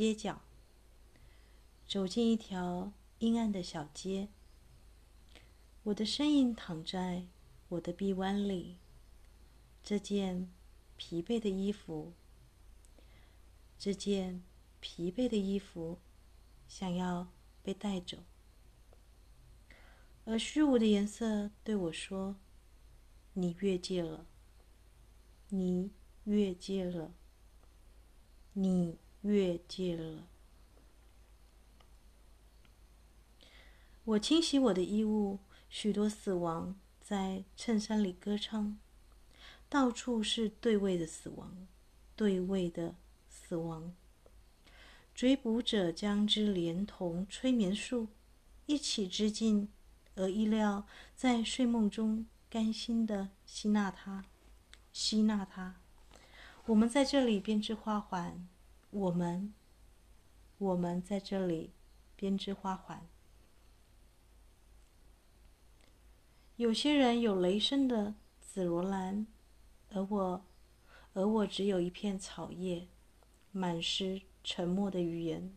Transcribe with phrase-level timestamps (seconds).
[0.00, 0.40] 街角，
[1.86, 4.28] 走进一条阴暗的小街。
[5.82, 7.26] 我的身影躺在
[7.68, 8.78] 我的臂弯里，
[9.82, 10.50] 这件
[10.96, 12.14] 疲惫的衣服，
[13.78, 14.42] 这件
[14.80, 15.98] 疲惫的衣服，
[16.66, 17.28] 想要
[17.62, 18.16] 被带走。
[20.24, 22.36] 而虚无的颜色对我说
[23.36, 24.24] ：“你越界了，
[25.50, 25.90] 你
[26.24, 27.12] 越界了，
[28.54, 30.26] 你越界了。”
[34.04, 35.38] 我清洗我的衣物。
[35.72, 38.76] 许多死亡在衬衫里歌唱，
[39.68, 41.68] 到处是对位的死亡，
[42.16, 42.96] 对位的
[43.28, 43.94] 死亡。
[45.14, 48.08] 追捕者将之连同催眠术
[48.66, 49.68] 一起织进，
[50.16, 54.24] 而意料在睡梦中甘心的吸纳它，
[54.92, 55.76] 吸纳它。
[56.66, 58.48] 我们在这里编织花环，
[58.90, 59.54] 我们，
[60.58, 61.70] 我们在这里
[62.16, 63.06] 编织花环。
[66.56, 69.26] 有些人有雷声的紫罗兰，
[69.90, 70.44] 而我，
[71.14, 72.88] 而我只有一片草叶，
[73.52, 75.56] 满是沉默的语言，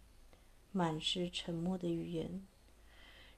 [0.72, 2.46] 满是沉默的语言，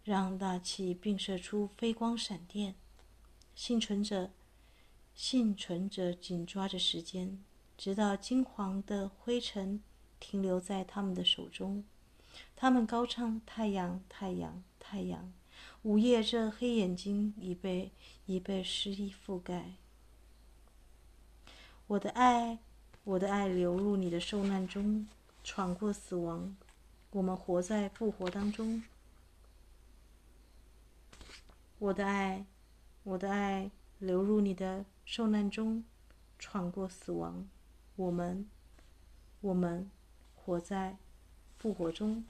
[0.03, 2.75] 让大气并射出飞光闪电。
[3.55, 4.31] 幸存者，
[5.15, 7.41] 幸存者紧抓着时间，
[7.77, 9.81] 直到金黄的灰尘
[10.19, 11.83] 停留在他们的手中，
[12.55, 15.31] 他们高唱：太阳，太阳，太阳。
[15.83, 17.91] 午夜，这黑眼睛已被
[18.25, 19.73] 已被湿衣覆盖。
[21.87, 22.57] 我的爱，
[23.03, 25.07] 我的爱流入你的受难中，
[25.43, 26.55] 闯过死亡。
[27.11, 28.83] 我们活在复活当中。
[31.77, 32.45] 我的爱，
[33.03, 33.69] 我的爱
[33.99, 35.83] 流入你的受难中，
[36.39, 37.47] 闯过死亡。
[37.95, 38.45] 我们，
[39.41, 39.89] 我们
[40.35, 40.97] 活在
[41.57, 42.25] 复活中。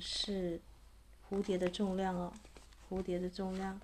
[0.00, 0.60] 是
[1.28, 2.32] 蝴蝶的重量哦，
[2.88, 3.80] 蝴蝶的重量，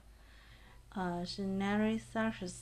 [0.90, 2.60] 啊、是 Nelly Sachs，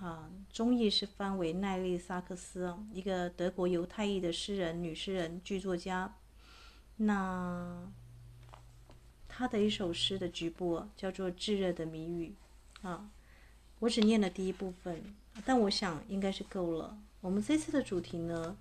[0.00, 6.14] 啊，中译是翻为奈利·萨克斯，一个德国犹太裔的诗人、女诗人、剧作家。
[6.96, 7.90] 那
[9.28, 12.34] 他的一首诗的局部叫做《炙热的谜语》
[12.88, 13.08] 啊，
[13.78, 16.98] 我只念了第一部分，但我想应该是够了。
[17.20, 18.56] 我们这次的主题呢？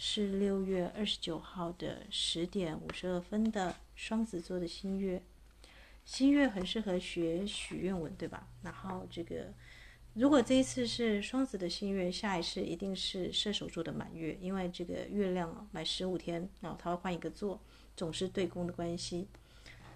[0.00, 5.20] 是六月二十九号的十点五十二分的双子座的新月，
[6.04, 8.46] 新月很适合学许愿文，对吧？
[8.62, 9.52] 然后这个，
[10.14, 17.60] 如果这一次是双子的新月，下一次一定是射手座的满月，因为这个月亮啊，满十五天啊，它会换一个座，
[17.96, 19.26] 总是对宫的关系。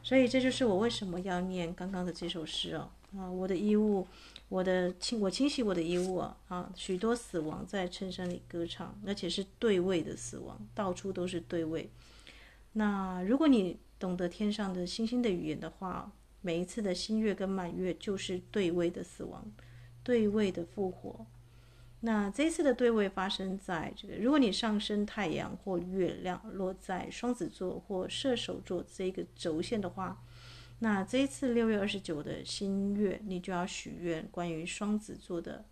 [0.02, 2.90] 所以这就是我为什么要念刚刚的这首诗哦。
[3.16, 4.04] 啊，我的衣物，
[4.52, 6.37] 我的清，我清洗我的衣物啊！
[6.49, 11.88] 啊，许多死亡在衬衫里歌唱，而且是对位的死亡，到处都是对位。
[12.75, 16.12] 那如果你懂得天上的星星的语言的话，
[16.43, 19.43] 每一次的新月跟满月就是对位的死亡，
[20.04, 21.25] 对位的复活。
[22.00, 30.22] 那这一次的对位发生在这个，如果你上升太阳或月亮落在双子座或射手座这个轴线的话。
[30.84, 35.64] 那这一次六月二十九的新月，你就要许愿关于双子座的。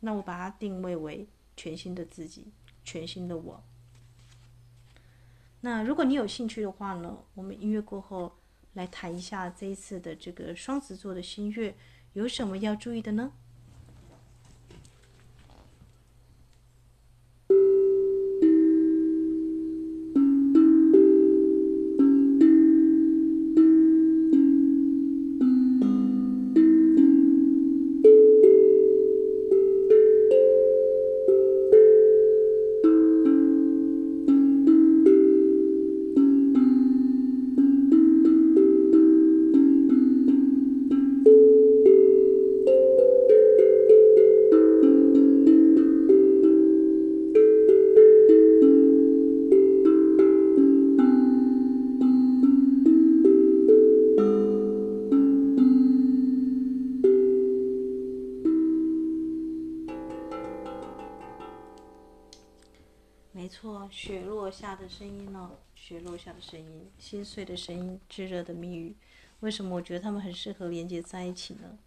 [0.00, 2.48] 那我把它定位为全新的自己，
[2.82, 3.62] 全新的我。
[5.60, 8.36] 那如果你有兴趣的话呢，我们音乐过后
[8.72, 11.76] 来谈一下这一次的这个双子座的新月
[12.14, 13.30] 有什么要注意的呢？
[66.52, 68.94] 声音，心碎的声音，炙热的蜜语。
[69.40, 71.78] 为什么我觉得他们很适合连接在一起呢？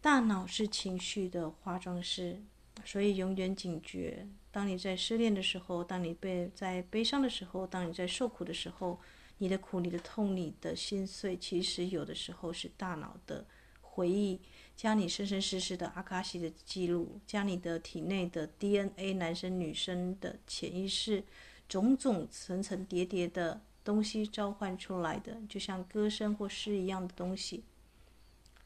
[0.00, 2.40] 大脑是情绪的化妆师，
[2.86, 4.26] 所以永远警觉。
[4.50, 8.98] 当你在失恋的时候，当你被在悲伤的时候，当你在受苦的时候，
[9.36, 13.44] 你的苦、你的痛、你的心碎，其实有的时候是大脑的
[13.82, 14.40] 回忆。
[14.74, 21.22] 将你生生世世的阿卡西的记录，将你的体内的 DNA，男生女生的潜意识，
[21.70, 27.62] 种种层层叠叠的东西召唤出来的，就像歌声或诗一样的东西。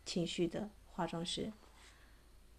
[0.07, 1.53] 情绪的化妆师。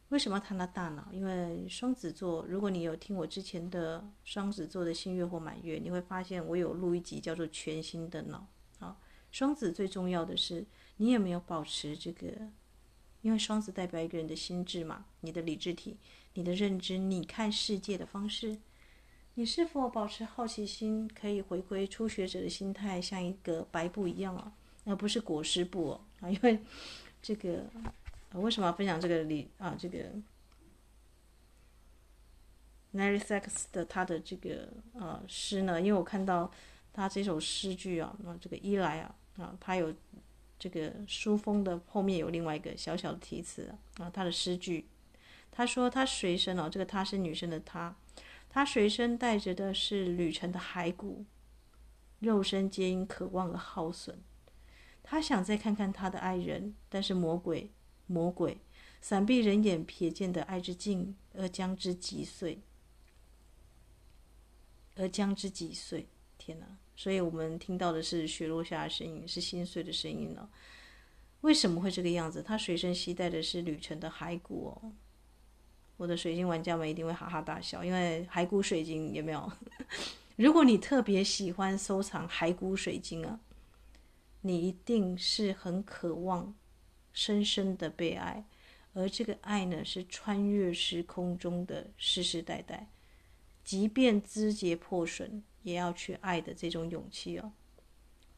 [0.10, 1.08] 为什么谈到大脑？
[1.12, 8.48] 因为双子座，如果你有听我之前的双子座的新月或满月，你会发现我有录一集叫做《全新的脑》。
[8.86, 8.96] 啊，
[9.32, 10.64] 双子最重要的是，
[10.98, 12.28] 你有没有保持这个？
[13.24, 15.98] 因为双子代表一个人的心智嘛，你的理智体，
[16.36, 18.60] 你的认知，你看世界的方式，
[19.36, 24.52] 你是否保持好奇心，可以回归初学者的心态，像一个白布一样啊，
[24.86, 26.60] 而不是裹尸布哦啊，因为
[27.22, 27.66] 这个，
[28.34, 29.76] 为什么要分享这个理啊？
[29.78, 30.00] 这个
[32.94, 35.82] Mary Sachs 的他的这个呃诗呢？
[35.82, 36.50] 因为我看到
[36.94, 39.94] 他这首诗句啊，那这个伊莱啊啊，他有。
[40.58, 44.86] 这个书封的后面有另外一个小小的题词啊，他的诗句，
[45.52, 47.94] 他说他随身哦，这个他是女生的他，
[48.56, 51.26] 他随身带着的是旅程的骸骨，
[52.20, 54.16] 肉身皆因渴望而耗损，
[55.04, 57.70] 他想再看看他的爱人，但是魔鬼
[58.08, 58.62] 魔鬼
[59.02, 62.62] 闪避人眼瞥见的爱之镜而将之击碎，
[64.96, 66.08] 而将之击碎，
[66.38, 66.78] 天哪！
[66.96, 70.50] 所以我们听到的是雪落下的声音，是心碎的声音了。
[71.42, 72.42] 为什么会这个样子？
[72.42, 74.94] 他随身携带的是旅程的骸骨哦。
[75.98, 79.52] 我的水晶玩家们一定会哈哈大笑，因为骸骨水晶有没有？
[80.38, 83.40] 如果你特别喜欢收藏骸骨水晶啊，
[84.42, 86.54] 你一定是很渴望
[87.14, 88.46] 深深的被爱，
[88.94, 92.90] 而这个爱呢，是穿越时空中的世世代代，
[93.64, 95.44] 即便肢节破损。
[95.66, 97.52] 也要去爱的这种勇气哦。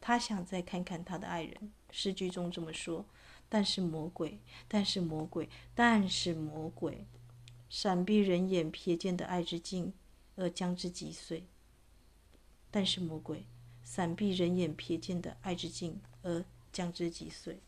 [0.00, 3.04] 他想再看看他的爱人，诗句中这么说。
[3.50, 7.06] 但是魔鬼，但是魔鬼，但是魔鬼，
[7.68, 9.92] 闪避人眼瞥见的爱之镜，
[10.36, 11.44] 而将之击碎。
[12.70, 13.46] 但是魔鬼，
[13.82, 17.60] 闪避人眼瞥见的爱之镜，而将之击碎。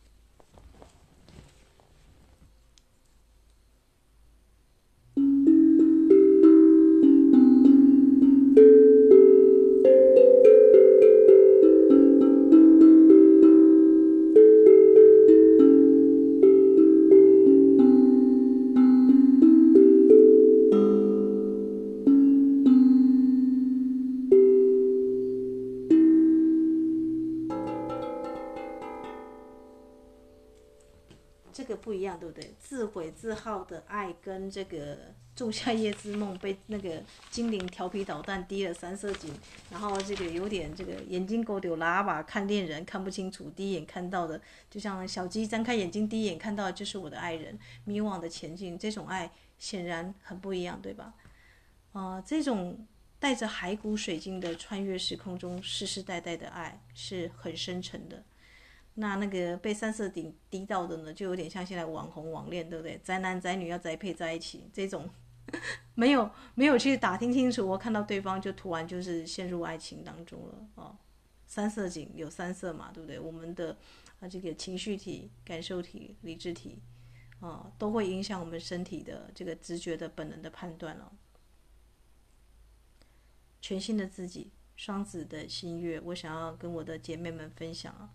[33.70, 34.98] 的爱跟这个
[35.34, 39.30] 仲夏夜之梦被那个精灵调皮捣蛋滴了三色堇，
[39.70, 51.14] 然后这个有点这个眼睛狗丢喇叭看恋人看不清楚，第一眼看到的就像小鸡张开眼睛第一眼看到的就是我的爱人，迷惘的前进，这种爱显然很不一样，对吧？
[51.92, 52.86] 啊、这种
[53.18, 58.22] 带着骸骨水晶的穿越时空中世世代代的爱是很深沉的。
[59.00, 63.00] 那那个被三色鼎滴到的呢，就有点像现在网红网恋，对不对？
[63.02, 65.08] 宅男宅女要宅配在一起，这种
[65.96, 70.96] 没有没有去打听清楚，我看到对方就突然就是陷入爱情当中了哦。
[71.46, 73.18] 三色鼎有三色嘛，对不对？
[73.18, 73.76] 我们的
[74.20, 76.78] 啊这个情绪体、感受体、理智体
[77.40, 81.10] 啊，都会影响我们身体的这个直觉的本能的判断了。
[83.62, 88.10] 全新的自己，双子的新月，我想要跟我的姐妹们分享啊。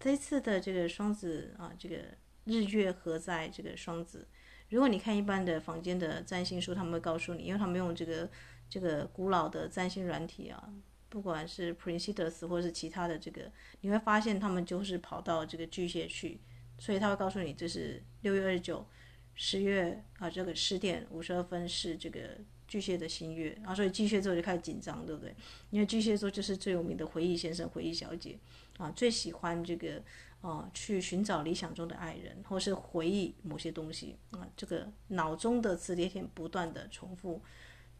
[0.00, 1.96] 这次的这个双子啊，这个
[2.44, 4.26] 日月合在这个双子。
[4.70, 8.30] 如果你看一般的房间的占星书，他们会告诉你，因为他们用这个
[8.68, 10.72] 这个古老的占星软体啊，
[11.08, 13.50] 不管是 Princeton 或是其他的这个，
[13.80, 16.40] 你会发现他们就是跑到这个巨蟹去，
[16.78, 18.86] 所以他会告诉你，这是六月二十九，
[19.34, 22.36] 十月啊，这个十点五十二分是这个
[22.66, 25.34] 巨蟹的新月，然后所以巨蟹座就开始紧张，对不对？
[25.70, 28.38] 因为巨蟹座就是最有名的回忆先生、回忆小姐。
[28.78, 30.02] 啊，最喜欢这个，
[30.40, 37.42] 啊，去寻找理想中的爱人，或是回忆某些东西啊，这个脑中的磁碟片不断的重复。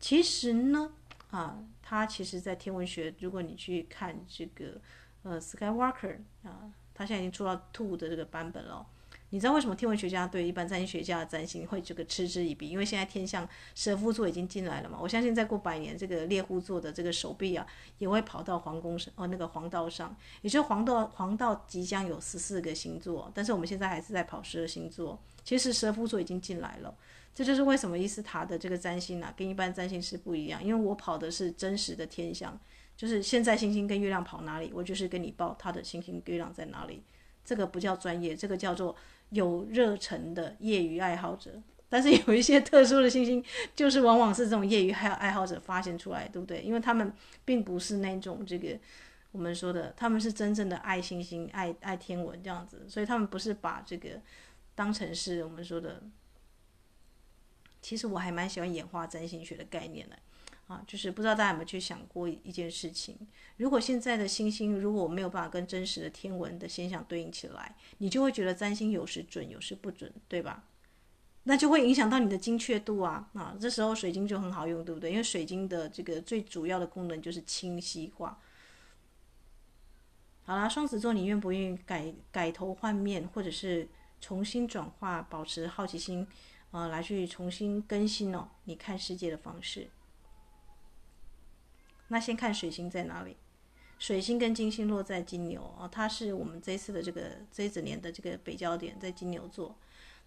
[0.00, 0.92] 其实呢，
[1.30, 4.80] 啊，他其实在天文学，如果你去看这个，
[5.24, 8.86] 呃，Skywalker 啊，他现在已经出到 Two 的这个版本了。
[9.30, 12.70] 你知道为什么天文学家对一般占星学家的占星会这个嗤之以鼻？
[12.70, 14.98] 因为现在天象蛇夫座已经进来了嘛。
[14.98, 17.66] 我相信再过百年，这个猎户座的这个手臂啊，
[17.98, 20.16] 也会跑到皇宫上哦，那个黄道上。
[20.40, 25.20] 也就是黄道，黄道即将有十四个星座，但是我们现在还是在跑十二星座。
[25.44, 26.94] 其实蛇夫座已经进来了，
[27.34, 30.64] 这就是为什么伊斯塔的这个占星啊，跟一般占星师不一样。
[30.64, 32.58] 因为我跑的是真实的天象，
[32.96, 37.02] 就是现在星星跟月亮跑哪里，我就是跟你报它的星星月亮在哪里。
[37.44, 38.96] 这个不叫专业，这个叫做。
[39.30, 43.44] 有热忱的业余爱好者，但是有一些特殊的星星，
[43.74, 46.62] 就是往往是这种业余爱爱好者发现出来，对不对？
[46.62, 47.12] 因为他们
[47.44, 48.78] 并不是那种这个
[49.32, 54.20] 我们说的，他们是真正的爱星星、爱爱天文这样子，所以他们不是把这个
[54.74, 56.02] 当成是我们说的。
[57.80, 60.18] 其实我还蛮喜欢演化占星学的概念的。
[60.68, 63.18] 啊，就是不知道大家有没有去想过一件事情：
[63.56, 70.64] 如果现在的星星如果没有办法跟真实的天文的现象对应起来，你就会觉得占星有时准，有时不准，对吧？
[71.44, 73.30] 那就会影响到你的精确度啊！
[73.32, 75.10] 啊，这时候水晶就很好用，对不对？
[75.10, 78.38] 因为水晶的这个最主要的功能就是清晰化。
[80.42, 83.88] 好啦，双子座，你愿不愿意改改头换面，或者是
[84.20, 86.26] 重新转化，保持好奇心，
[86.70, 89.88] 啊，来去重新更新哦，你看世界的方式。
[92.08, 93.36] 那先看水星在哪里，
[93.98, 99.76] 水星跟金星落在金牛啊，它是我们这次的这个这一整年的这个北交点在金牛座。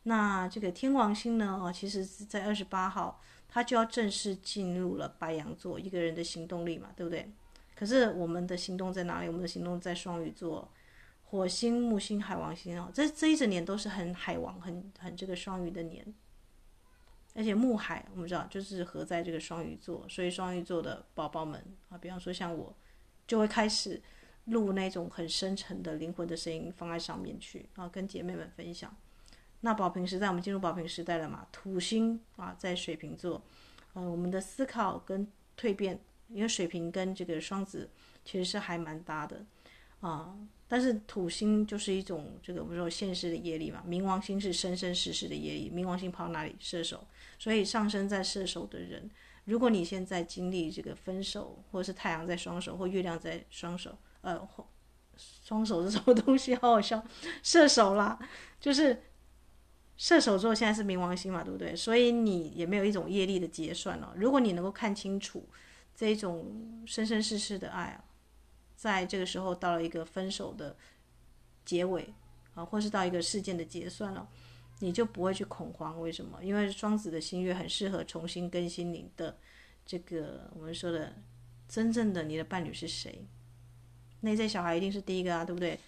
[0.03, 7.29] 那这个天王星呢，啊，其实是在二十八号，它就要正式进入了白羊座，一个人的行动力嘛，对不对？
[7.75, 9.27] 可是我们的行动在哪里？
[9.27, 10.69] 我们的行动在双鱼座，
[11.25, 16.05] 火星、木星、海王星啊，这这一整年都是很海王、很很这个双鱼的年。
[17.33, 22.75] 而且木海，我们知道就是合在这个双鱼座，所以双鱼座的宝宝们啊，比方说像我，
[23.25, 24.01] 就会开始
[24.45, 28.93] 录那种很深沉的灵魂的声音放在上面去啊，跟姐妹们分享。
[29.61, 31.47] 那宝瓶时代，我们进入宝瓶时代了嘛？
[31.51, 33.41] 土星啊，在水瓶座，
[33.93, 35.25] 呃，我们的思考跟
[35.57, 37.89] 蜕变，因为水瓶跟这个双子
[38.25, 39.45] 其实是还蛮搭的
[39.99, 40.35] 啊。
[40.71, 46.55] 但是土星就是一种这个我们说现实的业力嘛，冥王星是生生世世的业力，冥王星跑哪里？
[46.61, 47.05] 射手。
[47.37, 49.11] 所以上升在射手的人，
[49.43, 54.65] 如果你现在经历这个分手，或者是太阳在双手，或月亮在双手，呃，或
[55.17, 56.55] 双手是什么东西？
[56.55, 57.03] 好好笑，
[57.43, 58.17] 射手啦，
[58.57, 59.03] 就是
[59.97, 61.75] 射手座现在是冥王星嘛，对不对？
[61.75, 64.13] 所以你也没有一种业力的结算了。
[64.15, 65.45] 如果你能够看清楚
[65.93, 68.05] 这种生生世世的爱啊，
[68.81, 70.75] 在这个时候到了一个分手的
[71.63, 72.11] 结尾
[72.55, 74.27] 啊，或是到一个事件的结算了。
[74.79, 76.43] 你就不会去恐慌，为什么？
[76.43, 79.37] 因为双子的新月很适合重新更新你的
[79.85, 81.13] 这个我们说的
[81.69, 83.27] 真正的你的伴侣是谁？
[84.21, 85.79] 内在小孩一定是第一个啊，对不对？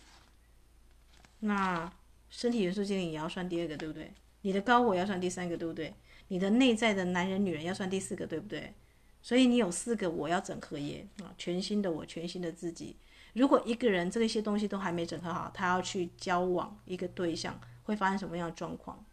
[1.40, 1.92] 那
[2.30, 4.14] 身体元素精灵也要算第二个，对不对？
[4.42, 5.96] 你的高我要算第三个，对不对？
[6.28, 8.76] 你的内在的男人女人要算第四个，对不对？
[9.24, 12.96] 所以你有四个我要整合耶啊，全新的我，全新的自己。
[13.34, 17.60] 如果一个人这些东西都还没整合好，他要去交往一个对象。
[17.86, 19.06] 会发生什么样的状况？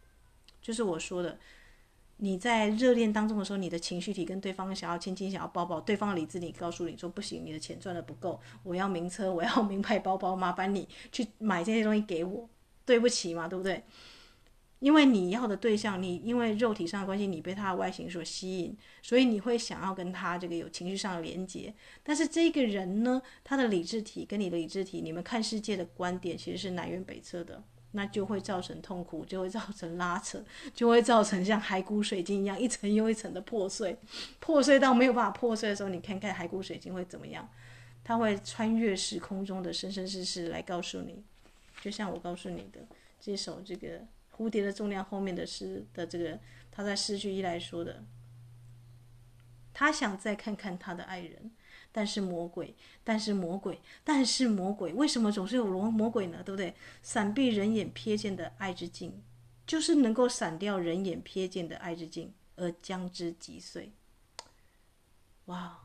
[0.61, 1.37] 就是我说的，
[2.15, 12.49] 你在热恋当中的时候，你的情绪体跟对方想要亲亲，想要抱抱，对方的理智你告诉你说不行，你的钱赚的不够，我要名车，我要名牌包包，麻烦你去买这些东西给我，
[12.85, 13.83] 对不起嘛，对不对？
[14.81, 21.73] 因为你要的对象，你因为肉体上的关系，你被他的外形所吸引，所以你会想要跟他这个有情绪上的连接。
[22.03, 27.63] 但是这个人呢，他的理智体跟你的理智体，你们看世界的观点其实是南辕北辙的。
[27.93, 30.41] 那就会造成痛苦，就会造成拉扯，
[30.73, 33.97] 就会造成像骸骨水晶一样一层又一层的破碎，
[34.39, 37.49] 破碎到没有办法破碎的时候，你看看骸骨水晶会怎么样？
[38.01, 41.21] 它会穿越时空中的生生世世来告诉你，
[41.81, 42.87] 就像我告诉你的
[43.19, 44.07] 这首这个
[44.41, 46.39] 蝴蝶的重量后面的诗的这个，
[46.71, 48.03] 他在诗句一来说的，
[49.71, 51.51] 他想再看看他的爱人。
[51.93, 56.41] 但是魔鬼，但是魔鬼，但是魔鬼，为什么总是有魔魔鬼呢？
[56.41, 56.73] 对不对？
[57.03, 59.21] 闪避人眼瞥见的爱之镜，
[59.67, 63.91] 就是能够闪掉人眼瞥见的爱之镜，而将之击碎。
[65.45, 65.79] 哇！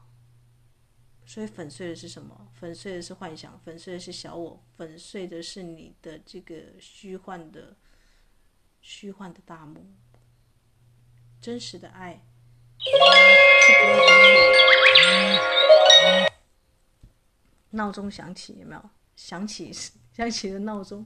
[1.25, 2.53] 所以粉碎的是什么？
[2.55, 7.75] 粉碎的是幻想，粉碎的是小我，粉碎的是你的这个虚幻的、
[8.89, 9.85] 虚幻的大幕。
[11.41, 12.23] 真实的爱
[12.79, 12.93] 是
[13.83, 13.99] 不会
[17.71, 18.91] 闹钟响起，有没有？
[19.17, 19.73] 响起，
[20.15, 21.05] 响起的闹钟。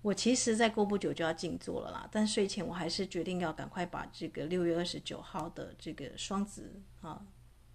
[0.00, 7.26] 我其实再过不久就要静坐了啦，但睡前我还是决定要赶快把这个六月二十九号的这个双子啊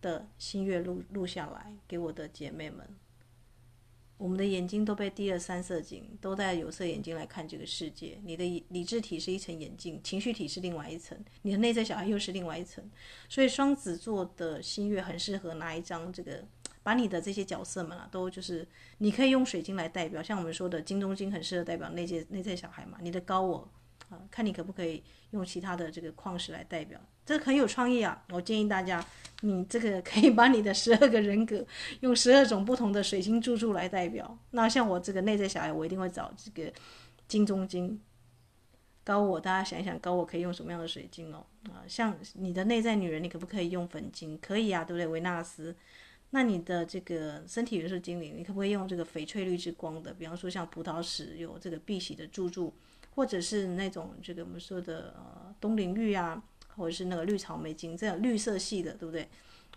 [0.02, 2.98] 的新月录录下来，给我的姐妹们。
[4.18, 8.20] 我们的眼睛都被滴了三色镜，都戴有色眼镜来看这个世界。
[8.24, 12.84] 你的理智体是一层眼镜，情绪体是另外一层，你的内在小孩又是另外一层。
[13.30, 16.44] 所以双子座的新月很适合拿一张这个，
[16.84, 23.70] 把你的这些角色们啊，都就是你可以用水晶来代表，像我们说的金钟晶很适合代表内在内在小孩嘛，你的高我。
[24.10, 28.24] 啊，看你可不可以用其他的这个矿石来代表，这很有创意啊！
[28.30, 29.06] 我建议大家，
[29.42, 31.64] 你这个可以把你的十二个人格
[32.00, 34.40] 用十二种不同的水晶柱柱来代表。
[34.52, 36.72] 那像我这个内在小孩，我一定会找这个
[37.28, 38.02] 金钟晶。
[39.04, 41.46] 高我，大家想一想，高我可以用什么样的水晶哦？
[41.66, 44.40] 啊，像你的内在女人，你可不可以用粉晶？
[44.42, 45.06] 可以啊，对不对？
[45.06, 45.76] 维纳斯。
[46.30, 50.14] 那你的这个身体元素精灵，你可不可以用这个翡翠绿之光的？
[50.14, 52.74] 比方说像葡萄石有这个碧玺的柱柱。
[53.16, 56.40] 或者是那种这个我们说的呃东陵玉啊，
[56.78, 59.28] 或者是那个绿草莓晶这样绿色系的，对不对？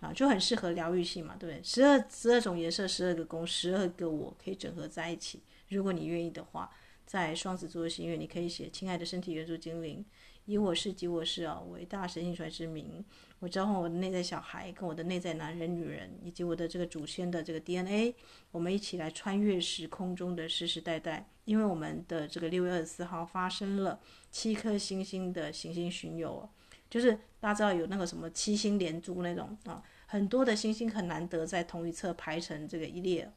[0.01, 1.63] 啊，就很适合疗愈系嘛，对不对？
[1.63, 5.43] 十二十二种颜色，十二个宫，十二个我可以整合在一起。
[5.69, 6.71] 如果你愿意的话，
[7.05, 10.05] 在双子座的心愿，你可以写：亲爱的身体元素精灵，
[10.47, 13.05] 以我是及我是啊，伟大神性传之名。
[13.41, 18.15] 我召唤我的内在小孩，跟我的内在男人、女人，以及我的这个祖先的这个 DNA，
[18.51, 21.29] 我们一起来穿越时空中的世世代代。
[21.45, 23.99] 因为我们的这个六月二十四号发生了
[24.31, 26.49] 七颗星星的行星巡游，
[26.91, 33.33] 就是大家知道有那个什么七星连珠那种啊，很多的星星很难得在同一侧排成这个一列，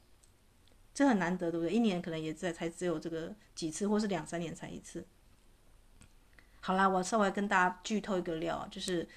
[0.92, 1.72] 这很难得，对不对？
[1.72, 5.06] 一年可能也在才只有这个几次，或是两三年才一次。
[6.60, 9.08] 好啦，我稍微跟大家剧透一个料，就是。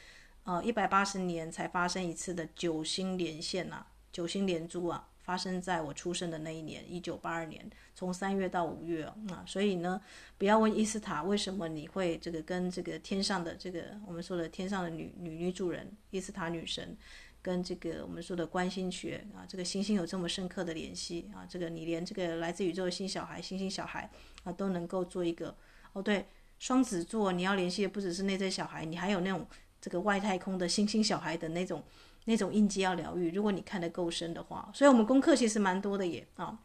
[0.49, 9.99] 呃，一百八十年才发生一次的九星连线呐、啊，九星连珠啊，发生在我出生的那一年，一九八二年，从三月到五月啊，所以呢，
[10.37, 16.95] 不要问伊斯塔为什么你会这个跟这个天上的这个我们说的天上的女女女主人伊斯塔女神，
[17.41, 24.09] 跟这个我们说的观星学啊，这个星星有这么深刻的联系啊，这个你连这个来自宇宙的新小孩，星星小孩
[24.45, 25.53] 啊，都能够做一个
[25.91, 26.25] 哦，对，
[26.57, 29.45] 双子座你要联系的不只是内在小孩，你还有那种。
[29.79, 31.83] 这个外太空的星星小孩的那种
[32.27, 36.59] 那种印记要疗愈，如果你看得够深的话，所以我们功课其实蛮多的耶啊、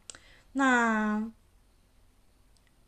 [0.51, 1.31] 那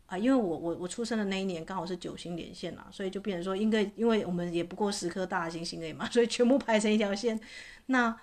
[0.07, 7.39] 啊，因为我我我出生的那一年刚好是九星连线啦，所以就变成说，应该因为我们也不过十颗大行星而已嘛， 所以全部排成一条线。
[7.87, 8.15] 那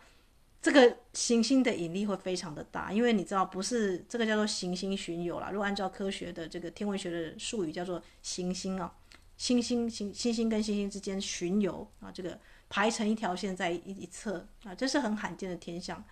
[0.60, 5.50] 这个行星的引力会非常的大，因为你知道，不是这个叫做行星巡游啦。
[5.50, 8.94] 如果按照科学的这个天文学的术语，叫做行星啊。
[9.36, 12.38] 星星星星星跟星星之间巡游啊，这个
[12.72, 16.02] 排成一条线在一一侧啊，这是很罕见的天象。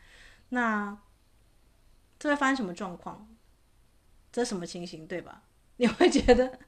[0.50, 0.94] 那
[2.18, 3.26] 这会发生什么状况？
[4.30, 5.42] 这什么情形，对吧？
[5.78, 6.58] 你会觉得，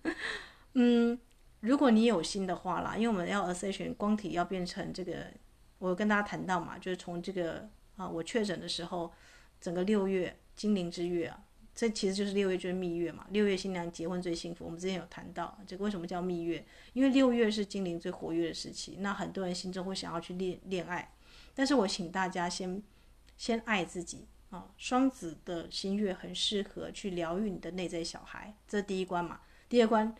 [0.72, 1.20] 嗯，
[1.61, 5.26] 如果你有心的话啦，因为我们要 ascension 光体要变成这个，
[5.78, 9.12] 我跟大家谈到嘛，就是从这个啊，我确诊的时候，
[9.61, 11.44] 整个六月精灵之月啊。
[11.74, 13.26] 这其实就是六月，就是蜜月嘛。
[13.30, 14.64] 六月新娘结婚最幸福。
[14.64, 18.96] 我们之前有谈到这个为什么叫蜜月，因为六月是精灵最活跃的时期。
[19.00, 21.14] 那很多人心中会想要去恋恋爱，
[21.54, 22.82] 但是我请大家先
[23.38, 24.68] 先爱自己啊。
[24.76, 29.40] 双子的新月很适合去疗愈你的内在小孩，这第一关嘛。
[29.70, 30.14] 第二关，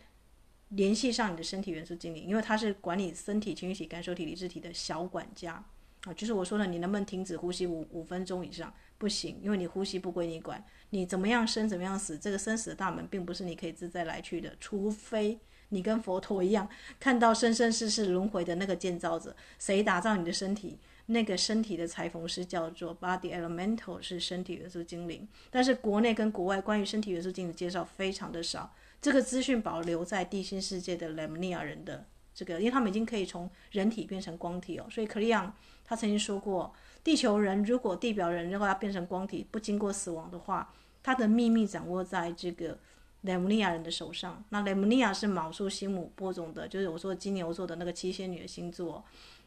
[0.69, 5.63] 联系上你的身体元素精灵，因为他是管理身体、情绪体、感受体、理智体的小管家
[6.05, 6.13] 啊。
[6.15, 8.73] 就是我说的，你能不能停止呼吸五五分钟以上？
[8.97, 10.63] 不行，因为你呼吸不归你管。
[10.93, 20.77] 你怎么样生怎么样死，这个生死的大门并不是你可以自在来去的，除非你跟佛陀一样，看到生生世世轮回的那个建造者，谁打造你的身体，
[21.07, 25.27] 那个身体的裁缝师叫做 Body Elemental，是身体元素精灵。
[25.49, 35.51] 但是国内跟国外关于身体元素精灵介绍非常的少，这个资讯保留在地心世界的雷姆尼亚人的这个，因为他们已经可以从人体变成光体哦，所以克里昂
[35.83, 36.71] 他曾经说过，
[37.03, 40.71] 地球人如果地表人如果要变成光体，不经过死亡的话。
[41.03, 42.79] 他的秘密掌握在这个
[43.21, 44.43] 雷姆尼亚人的手上。
[44.49, 49.05] 那雷姆尼亚是卯宿星母播种的，就是我说金牛座的那个七仙女的星座。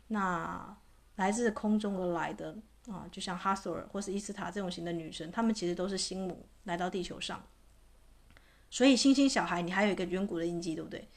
[0.08, 0.76] 那
[1.16, 2.54] 来自空中而来的
[2.86, 7.42] 啊，就像哈索尔或是伊斯塔这种型的女神，她们其实都是星母来到地球上。
[8.70, 11.08] 所以星星小孩，你还有一个远古的印记，对不对？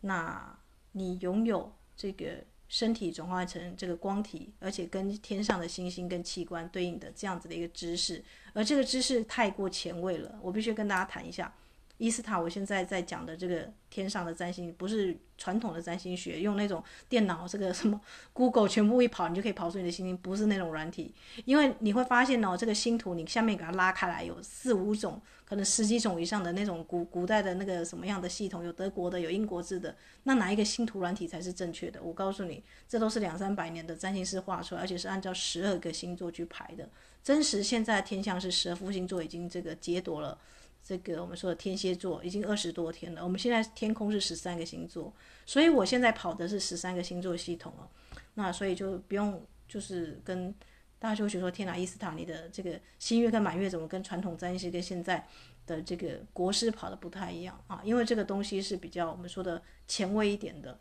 [0.00, 0.58] 那
[0.92, 2.44] 你拥有这个。
[2.68, 11.52] 身体转化成这个光体，而且跟天上的星星跟器官对应的这样子的一个知识，而这个知识太过前卫了，我必须跟大家谈一下。
[11.98, 18.00] 伊斯塔，我现在在讲的这个天上的占星，不是传统的占星学，用那种电脑这个什么
[18.32, 21.14] Google 全部一跑，你就可以跑出你的星星，不是那种软体。
[21.44, 32.02] 因为你会发现哦，这个星图你下面给它拉开来，有四五种，可能十几种以上的那种古古代的那个什么样的系统，有德国的，有英国制的，那哪一个星图软体才是正确的？
[32.02, 36.88] 我告诉你，这都是两三百年的占星师画出来，而且是按照十二个星座去排的。
[37.22, 40.36] 真实现在天象是十二副星座已经这个劫夺了。
[40.84, 45.14] 这个我们说的天蝎座已经二十多天了，我们现在天空是十三个星座，
[45.46, 47.88] 所以我现在跑的是十三个星座系统哦。
[48.34, 50.52] 那所以就不用就是跟
[50.98, 55.24] 大家就会觉得说，天哪，伊斯塔你的这个新月跟满月怎么跟传统占星跟现在
[55.66, 57.80] 的这个国师跑的不太一样啊？
[57.84, 60.78] 因为这个东西是比较我们说的前卫一点的，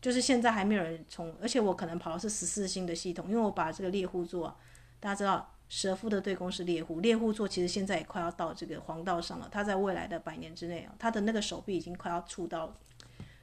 [0.00, 4.56] 就是现在还没有人从，而且我可能跑的是十四星的系统，因为我把这个猎户座，
[4.98, 5.52] 大家知道。
[5.68, 9.48] 蛇夫的对宫是猎户，猎户座其实现在也快要到这个黄道上了。
[9.50, 12.74] 他在未来的百年之内啊，他的那个手臂已经快要触到了。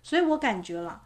[0.02, 1.06] 所以我感觉啦，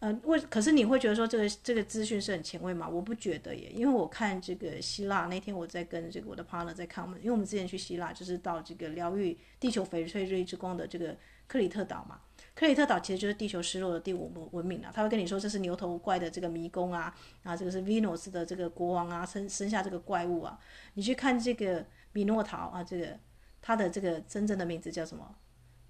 [0.00, 2.88] 呃，为可是你会觉得说这个这个资讯是很前卫吗？
[2.88, 11.16] 我不觉得耶，因为我看这个希腊那天我在跟这个我的 partner 在看我们，因为我们之前去希腊就是到这个疗愈地球翡翠日之光的这个
[11.46, 12.20] 克里特岛嘛。
[12.54, 17.12] 克里特岛其实就是地球失落的第五文明了，他会跟你说这是牛头怪的这个迷宫啊，
[17.42, 20.58] 啊，这个是 Venus 的这个国王啊，生生下这个怪物啊。
[20.94, 23.18] 你去看这个米诺陶啊，这个
[23.60, 25.34] 他的这个真正的名字叫什么？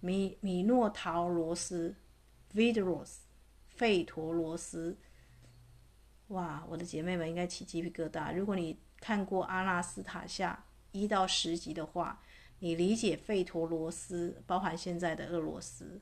[0.00, 1.94] 米米诺陶罗斯
[2.54, 3.16] ，Vidros，
[3.68, 4.96] 费陀罗斯。
[6.28, 8.34] 哇，我的姐妹们应该起鸡皮疙瘩。
[8.34, 12.22] 如果你看过阿纳斯塔夏一到十集的话，
[12.60, 16.00] 你理解费陀罗斯，包含现在的俄罗斯。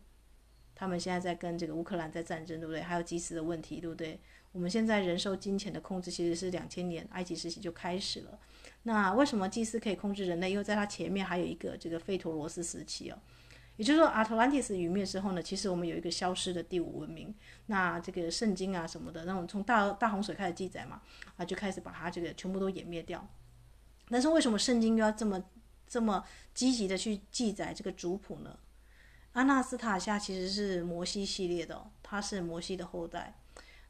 [0.83, 2.83] 他们现在在跟这个乌克兰在战争，对不对？
[2.83, 4.19] 还有祭司的问题，对不对？
[4.51, 8.37] 我们现在人受金钱的控制，其实是两千年埃及时期就开始了。
[8.83, 10.51] 那为什么祭司可以控制人类？
[10.51, 13.19] 因为在他前面还有一个这个费陀罗斯时期哦，
[13.77, 17.33] 也就是说，阿特兰蒂斯陨灭之后呢，其实我们有一个消失的第五文明。
[17.67, 21.01] 那这个圣经啊什么的，那种从大大洪水开始记载嘛，
[21.37, 23.25] 啊就开始把它这个全部都湮灭掉。
[24.09, 25.45] 但是为什么圣经又要这么
[25.87, 28.59] 这么积极的去记载这个族谱呢？
[29.33, 33.35] 阿纳斯塔夏其实是摩西系列的，他是摩西的后代，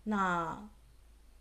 [0.04, 0.68] 那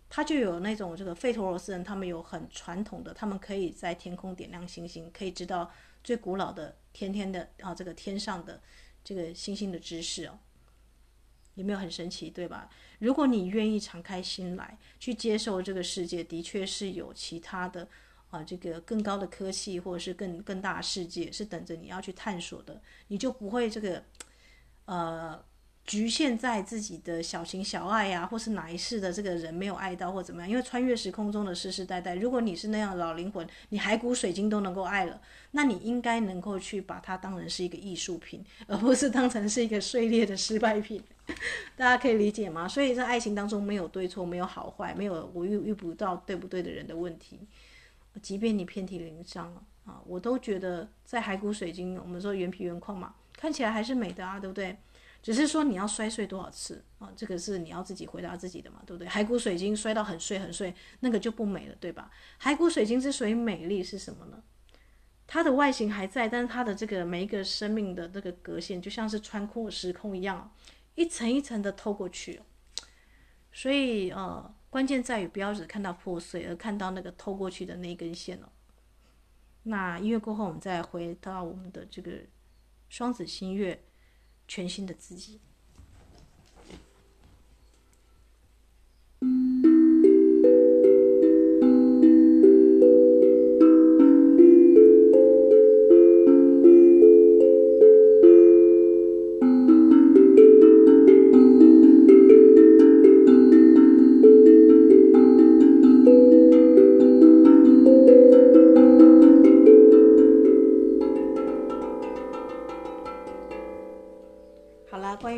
[0.10, 5.72] 他就有那种这个费陀罗斯人，他们有很传统的，他们可以在天空点亮星星，可以知道
[6.04, 8.60] 最古老的天天的啊这个天上的
[9.04, 10.40] 这个星星的知识哦，
[11.54, 12.70] 有没有很神奇，对吧？
[13.00, 17.88] 如果你愿意敞开心来去接受这个世界，的确是有其他的。
[18.32, 24.04] 啊，这个更高的科技或者是更更大的世界是等着你要去探索的，你就不会这个，
[24.86, 25.38] 呃，
[25.84, 30.50] 局限在自己的小情小爱呀、或是哪一世的这个人没有爱到或怎么样？
[30.50, 41.04] 因为穿越时空中的世世代代，如果你是那样老灵魂，你骸骨水晶都能够爱了，那你应该能够去把它当成是一个艺术品，而不是当成是一个碎裂的失败品。
[41.76, 42.66] 大家可以理解吗？
[42.66, 47.40] 所以在爱情当中没有对错，没有好坏，没有我遇遇不到对不对的人的问题。
[48.22, 54.78] 即便你遍体鳞伤了啊，我都觉得在海骨水晶，我们说原皮原矿嘛，看起来还是美的啊，对不对？
[55.24, 59.08] 只是说你要摔碎多少次啊，这个是你要自己回答自己的嘛，对不对？
[59.08, 62.12] 海骨水晶摔到很碎很碎，那个就不美了，对吧？
[62.38, 64.44] 海骨水晶之所以美丽是什么呢？
[65.28, 70.54] 它的外形还在，但是它的这个每一个生命的这个隔线，就像是穿过时空一样，
[70.96, 72.42] 一层一层的透过去，
[73.52, 74.54] 所以呃。
[74.72, 78.48] 关键在于不要只看到破碎，而看到那个透过去的那根线哦。
[79.64, 82.14] 那音乐过后，我们再回到我们的这个
[82.88, 83.84] 双子星月，
[84.48, 85.42] 全新的自己。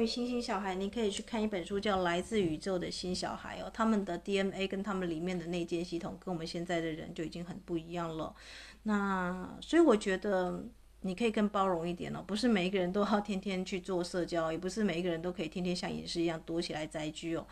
[0.06, 3.70] 星星小孩，你可以去看一本书，叫《来自宇宙的新小孩》哦。
[3.74, 8.36] 他们的 DNA 跟他们里面的内建系统，跟我们现在的人就已经很不一样了。
[8.84, 10.64] 那所以我觉得
[11.02, 17.46] 你可以更包容一点哦，不是每一个人都要天天去做社交，也不是每一个人都可以天天像隐士一样躲起来宅居哦。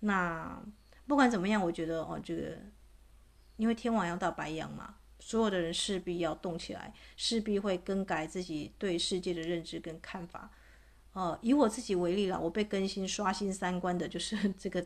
[0.00, 0.62] 那
[1.06, 2.56] 不管怎么样，我觉得哦，这个
[3.56, 10.50] 因为天王要到白羊嘛，所有的人势必要动起来，势必会更改自己对世界的认知跟看法。
[11.12, 14.84] 呃，以我自己为例啦，我被更新刷新三观的就是 这个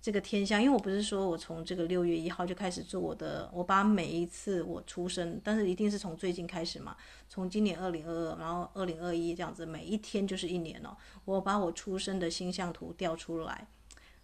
[0.00, 6.96] 这个天象，因为我不是说我从这个六月一号就开始做我的，我把每一次我出生，但是一定是从最近开始嘛，
[7.28, 10.96] 从今年二零二二，然后二零二一这样子，每一天就是一年哦。
[11.24, 13.66] 我把我出生的星象图调出来，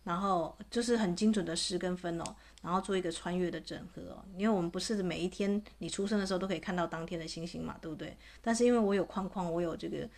[0.05, 2.25] 然后就是很精准的时跟分哦，
[2.63, 4.23] 然后做一个穿越的整合。
[4.37, 8.17] 因为我们不是每一天你出生的时候都可以看到当天的星星嘛，对不对？
[8.43, 10.09] 但是因为我有框框，我有这个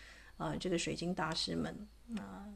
[0.43, 2.47] 呃这个水晶大师们啊、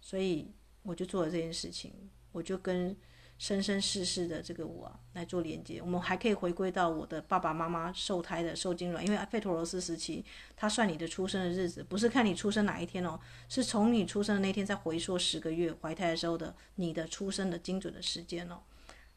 [0.00, 1.92] 所以我就做了这件事情。
[2.32, 2.94] 我就跟
[3.38, 10.22] 生生世世的这个我来做连接，我们还可以回归到我的爸爸妈妈受胎的受精卵，因为费陀罗斯时期，
[10.54, 18.60] 他算你的出生的日子，不是看你出生哪一天哦，是从你出生的那天再回溯十个月怀胎的时候的你的出生的精准的时间哦。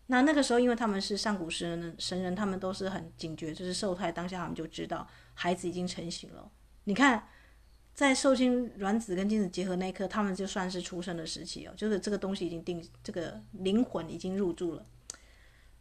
[0.08, 6.49] 那那个时候，因为他们是上古时人，神人他们都是很警觉，就是受胎当下他们就知道孩子已经成型了。
[6.86, 7.28] 你看。
[7.99, 14.85] 在受精卵子跟精子结合那一刻，他们就算是出生的时期哦，就是这个东西已经定，这个灵魂已经入住了。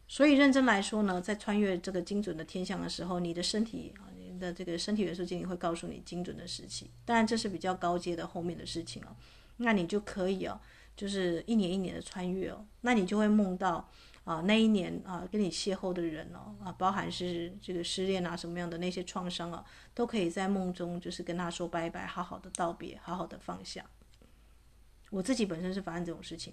[0.08, 6.90] 所以认真来说呢，在穿越这个精准的天象的时候，你的身体啊，你的这个身体元素精灵会告诉你精准的时期。
[7.04, 9.14] 当然这是比较高阶的后面的事情哦，
[9.58, 10.60] 那你就可以哦，
[10.96, 13.88] 就是一年一年的穿越哦，那你就会梦到。
[14.28, 19.64] 啊，那一年啊，跟你邂逅的人哦，啊，包含是这个失恋啊，什么样的那些创伤啊，
[19.94, 23.82] 都可以在梦中就是跟他说拜拜，好好的道别，好好的放下。
[25.08, 26.52] 我自己本身是发生这种事情，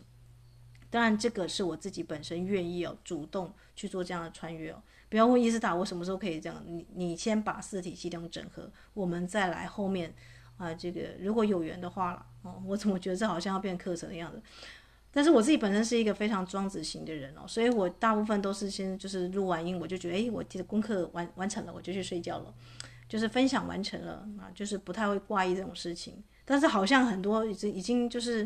[0.90, 4.82] 当然这个是我自己本身愿意哦，主动去做这样的穿越哦。
[5.10, 6.64] 不要问伊斯塔，我什么时候可以这样？
[6.66, 10.16] 你你先把四体系统整合，我们再来后面
[10.56, 14.42] 啊，这个如果有缘的话了哦，我怎么觉得这好像要变课程的样子？
[15.16, 22.54] 但是我自己本身是一个非常庄子型的人哦，所以我大部分都是先就是录完音，我就觉得，诶，我记得功课完完成了，我就去睡觉了，
[23.08, 26.22] 就是分享完成了啊，就是不太会挂意这种事情。
[26.44, 28.46] 但是好像很多已经已经就是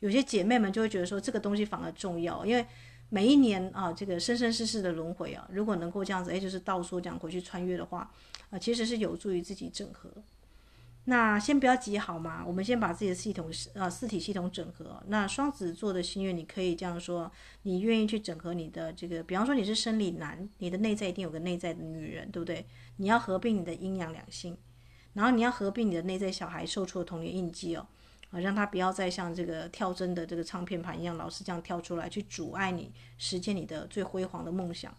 [0.00, 2.66] 有些姐妹们就会觉得说这个东西反而重要，因为
[3.08, 8.12] 每一年啊，这个生生世世的轮回啊，如果能够这样子，诶，就是倒说这样回去穿越的话，
[8.50, 10.10] 啊，其实是有助于自己整合。
[11.04, 12.44] 那先不要急好吗？
[12.46, 15.02] 我们先把自己的系统呃四体系统整合。
[15.06, 17.30] 那双子座的心愿，你可以这样说：
[17.62, 22.66] 你愿意去整合你的这个，比方说你是生理男，你的内在一定有个内在的女人，对不对？
[22.98, 24.56] 你要合并你的阴阳两性，
[25.14, 27.86] 然后你要合并你的内在小孩受出的童年印记哦，
[28.30, 34.94] 啊，让他不要再像这个跳针的这个唱片盘一样，老是这样跳出来去阻碍你实现你的最辉煌的梦想。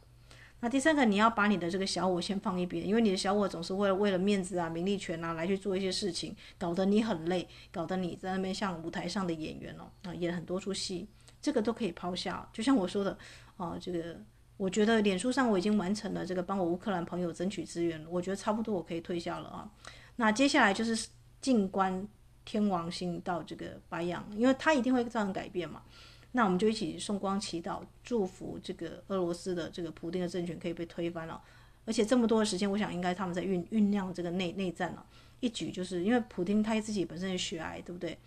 [0.64, 11.08] 那第三个，你要把你的这个小我先放一边，因为你的小我总是为了为了面子啊、名利权啊来去做一些事情，搞得你很累，搞得你在那边像舞台上的演员哦，啊，演很多出戏，
[11.42, 12.48] 这个都可以抛下。
[12.54, 13.18] 就像我说的，
[13.58, 14.16] 啊，这个
[14.56, 19.68] 我觉得脸书上我已经完成了这个帮我乌克兰朋友争取资源，我觉得差不多我可以退下了啊。
[20.18, 21.08] 那接下来就是
[21.42, 22.08] 静观
[22.46, 25.82] 天王星到这个白羊，因为它一定会造成改变嘛。
[26.34, 31.42] 那我们就一起送光祈祷，祝福这个俄罗斯的这个普丁的政权可以被推翻了。
[31.86, 35.06] 而且这么多的时间，我想应该他们在酝酝酿这个内内战了。
[35.42, 38.18] 一举就是因为普丁他自己本身是血癌，对不对？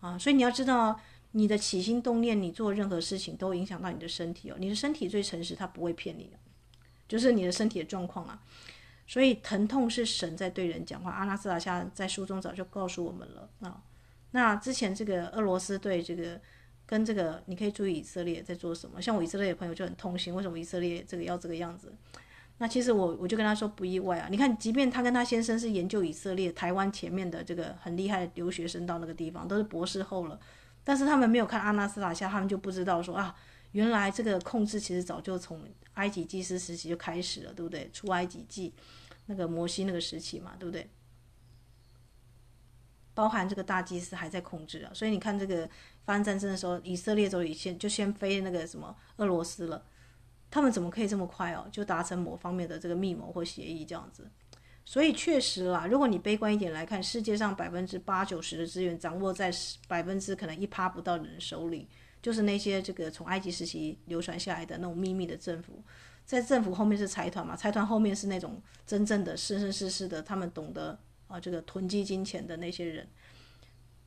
[0.00, 4.56] 啊，所以你要知道，你的起心动念，你做任何事情都影响到你的身体哦。
[4.58, 6.36] 你的身体最诚实，他不会骗你的，
[7.08, 8.42] 就是你的身体的状况啊。
[9.06, 11.10] 所以疼痛是神在对人讲话。
[11.10, 13.80] 阿纳斯塔夏在书中早就告诉我们了啊。
[14.32, 16.38] 那之前这个俄罗斯对这个。
[16.86, 19.02] 跟这个，你可以注意以色列在做什么。
[19.02, 21.92] 像我以色列的朋友就很痛心，为什么以色列这个要这个样子？
[22.58, 24.28] 那其实我我就跟他说不意外啊。
[24.30, 30.40] 你看，即便他跟他先生是研究以色列台湾前面的这个很厉害的留学生到那个地方，都是博士后了，
[30.82, 33.34] 但是他们没有看阿纳斯塔夏，他们就不知道说啊，
[33.72, 35.60] 原来这个控制其实早就从
[35.94, 37.90] 埃及祭司时期就开始了，对不对？
[37.92, 38.72] 出埃及记
[39.26, 40.88] 那个摩西那个时期嘛，对不对？
[43.12, 45.68] 包含这个大祭司还在控制啊，所以你看这个
[46.06, 49.84] 发生战争的时候，以色列就已先就先飞那个什么俄罗斯了，
[50.48, 54.30] 他们怎么可以这么快哦，就达成某方面的这个密谋或协议这样子？
[54.84, 59.52] 所以确实啦，如果你悲观一点来看，世界上百分之八九十的资源掌握在
[59.88, 61.88] 百分之可能一趴不到的人手里，
[62.22, 65.82] 就是那些这个从埃及时期流传下来的那种秘密的政府，
[66.24, 70.98] 在政府后面是财团嘛，财团后面是那种真正的生生世世的，他们懂得。
[71.28, 73.04] 啊，这个囤积金钱的那些人，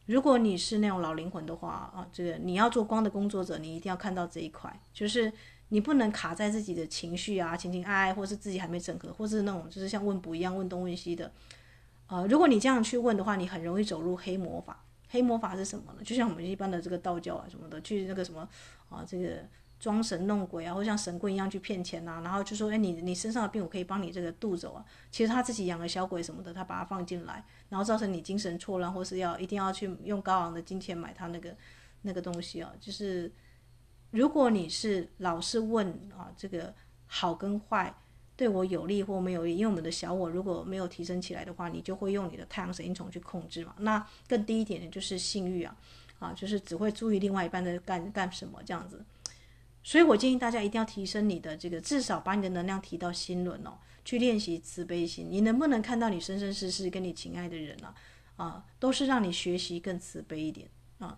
[0.10, 5.32] 如果你是那种老灵魂的话，啊，这个你要做光的工作者，你一定要看到这一块，就是
[5.68, 11.32] 你不能卡在自己的情绪啊、情情爱爱，或是自己还没整合，或是那种就是像问卜一样问东问西的。
[12.08, 14.84] 呃，如果你这样去问的话，你很容易走入黑魔法。
[15.10, 16.04] 黑魔法是什么呢？
[16.04, 18.50] 就像我们一般的这个道教啊什么的，去那个什么
[18.90, 19.46] 啊，这个。
[19.80, 24.84] 装神弄鬼啊，或像神棍一样去骗钱呐、啊，然后就说，哎，你你身上的病我可以帮你这个渡走啊。
[25.10, 31.56] 其实他自己养了小鬼什么的，他把它放进来，然后造成你精神错乱，或是要一定要去用高昂的金钱买他那个
[32.02, 32.74] 那个东西啊。
[32.80, 33.32] 就是
[34.12, 35.88] 如果你是老是问
[36.18, 36.74] 啊，这个
[37.08, 37.96] 好跟坏
[38.36, 43.74] 对我有利或没有利，因为我们的小我如果没有提升起来的话，你就会用你的太阳神经丛去控制嘛。
[43.80, 45.74] 那更低一点的就是性欲啊，
[46.20, 49.02] 啊，就是只会注意另外一半在干干什么这样子。
[49.90, 53.74] 所以我建议大家一定要提升你的这个，至少把你的能量提到心轮哦，
[54.06, 55.28] 去练习慈悲心。
[55.32, 57.96] 你能不能看到你生生世世跟你亲爱的人啊，
[58.36, 61.18] 啊，都是让你学习更慈悲一点啊，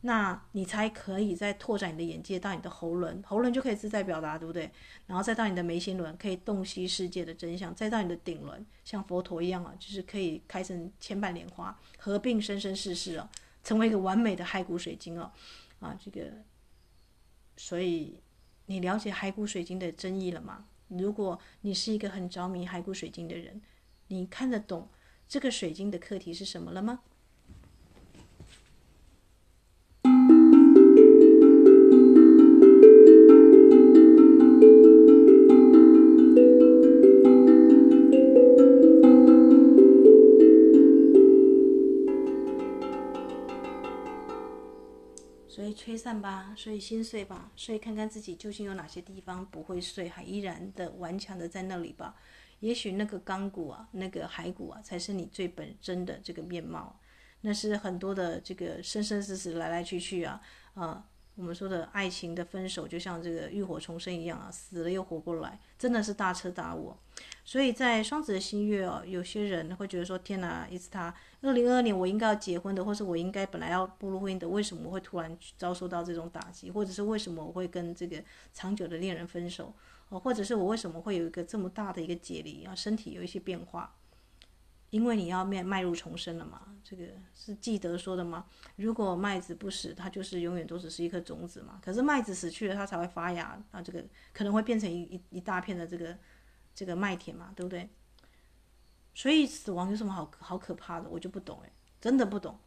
[0.00, 4.68] 那你才可以再拓展你的眼界到你的喉轮，喉轮就可以自在表达，对不对？
[5.06, 13.30] 然后再到你的眉心轮，可以洞悉世界的真相；再到你的顶轮，像佛陀一样啊，就是可以开成千瓣莲花，合并生生世世啊，
[13.62, 15.30] 成为一个完美的骸骨水晶哦，
[15.78, 16.28] 啊，这个。
[17.58, 18.22] 所以，
[18.66, 20.66] 你了解海骨水晶的真意了吗？
[20.86, 23.60] 如果你是一个很着迷海骨水晶的人，
[24.06, 24.88] 你看得懂
[25.28, 27.00] 这个水晶的课题是什么了吗？
[45.88, 52.14] 吹散吧，所以心碎吧，所以看看自己究竟有哪些地方不会碎，还依然的顽强的在那里吧。
[52.60, 57.00] 也许那个钢骨啊，那个骸骨啊，才是你最本真的这个面貌。
[57.40, 60.38] 那是很多的这个生生死死来来去去啊，
[60.74, 61.06] 啊、
[61.38, 66.92] 我们说的爱情的分手，就像这个浴火重生一样啊，死了又活过来，真的是大彻大悟。
[67.44, 76.72] 所以在双子的新月哦，有些人会觉得说：天哪，一次他二零二二年我应该要结婚的，或是我应该本来要步入婚姻的，为什么会突然遭受到这种打击？
[76.72, 78.20] 或者是为什么我会跟这个
[78.52, 79.72] 长久的恋人分手？
[80.08, 82.74] 哦，或者是我为什么会有一个这么大的一个解离啊？
[82.74, 83.94] 身体有一些变化。
[84.90, 88.46] 因为你要面迈入重生了嘛，这个是记得说的吗？
[88.76, 91.78] 如果麦子不死，它就是永远都只是一颗种子嘛。
[91.82, 96.16] 可是麦子死去了，它才会发芽，啊，这个可能会变成一一一大片的这个
[96.74, 97.88] 这个麦田嘛，对不对？
[99.14, 101.08] 所以死亡有什么好好可怕的？
[101.08, 102.58] 我就不懂诶，真的不懂。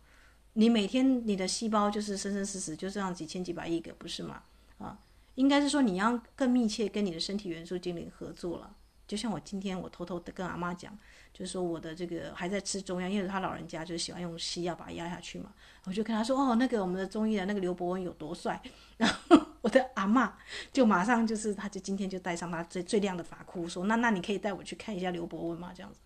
[0.53, 4.43] 你每天你的细胞就是生生死死就这样几千几百亿个，不是吗？
[4.77, 4.99] 啊，
[5.35, 8.75] 应该是说你要更密切跟你的身体元素精灵合作了。
[9.11, 10.97] 就像我今天我偷偷的跟阿妈讲。
[11.33, 15.53] 就是说我的这个还在吃中药，因为他老人家就喜欢用西药把它压下去嘛。
[15.85, 18.61] 我就跟他说：“哦，那个我们的中医的那个刘伯温有多帅。
[18.97, 20.29] ”然后我的阿嬷
[20.73, 25.99] 就马上就是，他就今天就带上他最最亮的发箍，说：“那那你可以带我去看一下刘伯温嘛？”这样子。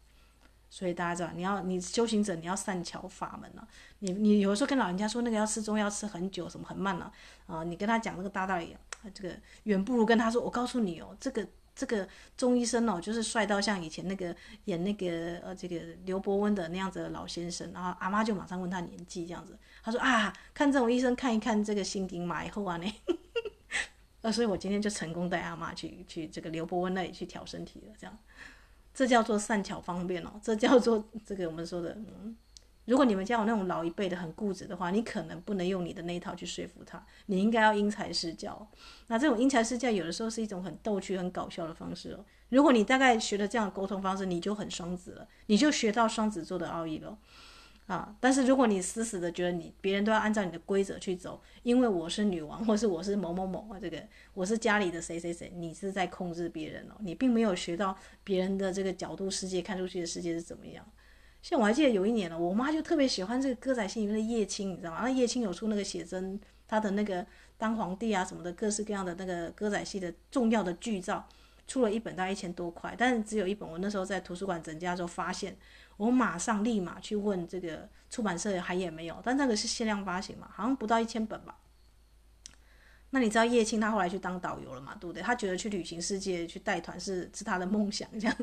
[0.69, 3.67] 所以大家知道，你要你修行者，你要善巧法门啊。
[3.99, 7.11] 你你有时候跟老人家说那个要吃中药吃很久，什么很慢了
[7.47, 8.77] 啊，啊，你跟他讲那个大道理，
[9.11, 12.07] 这个远不如跟他说：“我告诉你哦，这个。”这个
[12.37, 14.33] 中医生哦，就是帅到像以前那个
[14.65, 22.93] 演那个呃这个刘伯温的那样子的老先生，然后阿妈就马上问他年纪这样子，他说啊，看这种医生看一看这个心经嘛以后啊呢，
[24.21, 28.17] 呃，所以我今天就成功带阿妈去去这个刘伯温那里去调身体了，这样，
[28.93, 32.35] 这叫做善巧方便哦，这叫做这个我们说的嗯。
[32.85, 38.67] 如果你们家有那种老一辈的很固执的话，你可能不能用你的那一套去说服他，你应该要因材施教。
[39.07, 42.23] 那这种因材施教有的时候是一种很逗趣、很搞笑的方式哦。
[42.49, 47.17] 如果你大概学了这样沟通方式，你就很双子了，你就学到双子座的奥义了
[47.87, 48.15] 啊。
[48.19, 54.01] 但是如果你死死的觉得你别人都要按照你的规则去走，因为我是女王，或是我是某某某啊，这个
[54.35, 60.85] 我是家里的谁谁谁，你是在控制别人哦，你并没有学到别人的这个角度世界看出去的世界是怎么样。
[61.45, 65.01] 像我还记得有一年呢，我妈就特别喜欢这个歌仔戏里面的叶青，你知道吗？
[65.03, 67.23] 那叶青有出那个写真，他的那个
[67.55, 71.23] 当皇帝啊什么的，各式各样的那个歌仔戏的重要的剧照，
[71.67, 73.69] 出了一本大概一千多块，但是只有一本。
[73.69, 75.55] 我那时候在图书馆整家的时候发现，
[75.97, 81.55] 我马上立马去问这个出版社还也没有，但那个是限量发行嘛，好像不到一千本吧。
[83.11, 84.97] 那你知道叶青他后来去当导游了嘛？
[84.99, 85.21] 对不对？
[85.21, 88.35] 他觉得去旅行世界去带团是是他的梦想，这样。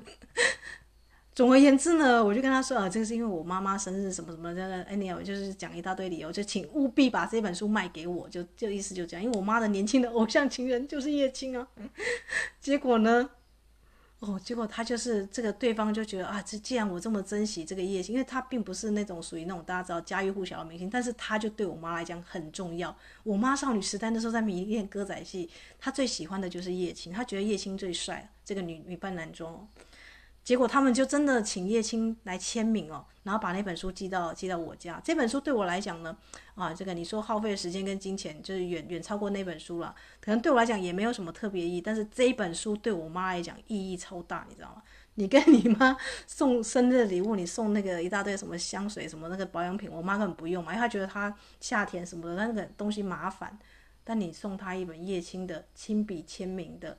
[1.35, 11.67] 总而言之呢，我就跟他说啊，这个是因为我妈妈生日什么什么的，anyway 就是讲一大堆理由，就请务必把这本书卖给我，就就意思就这样，因为我妈的年轻的偶像情人就是叶青啊。
[12.61, 13.31] 结果呢，
[14.19, 22.95] 哦，结果他就是这个对方就觉得啊，这既然我这么珍惜这个叶青，因为他并不是那种属于那种大家知道家喻户晓的明星，但是他就对我妈来讲很重要。
[23.23, 25.49] 我妈少女时代那时候在迷恋歌仔戏，
[25.81, 29.67] 她最喜欢的就是叶青，她觉得叶青最帅，这个女女扮男装。
[30.45, 35.01] 结果他们就真的请叶青来签名哦，然后把那本书寄到寄到我家。
[35.05, 36.17] 这本书对我来讲呢，
[36.55, 39.95] 啊，这个你说耗费的时间跟金钱就是远远超过那本书了。
[40.21, 44.83] 可能对我来讲也没有什么特别意义，但是这一本书对我妈来讲意义超大，你知道吗？
[45.15, 45.95] 你跟你妈
[46.27, 53.59] 送生日礼物，你送那个一大堆什么香水什么那个保养品，我妈根本不用嘛，因为她觉得她夏天什么的那个东西麻烦。
[54.03, 56.97] 但你送她一本叶青的亲笔签名的，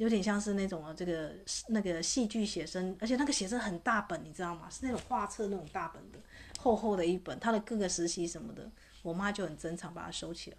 [0.00, 1.30] 有点像是那种这个
[1.68, 4.66] 那个戏剧写生，而且那个写生很大本，你知道吗？
[4.70, 6.18] 是那种画册那种大本的，
[6.58, 8.66] 厚厚的一本，他的各个实习什么的，
[9.02, 10.56] 我妈就很珍藏，把它收起来。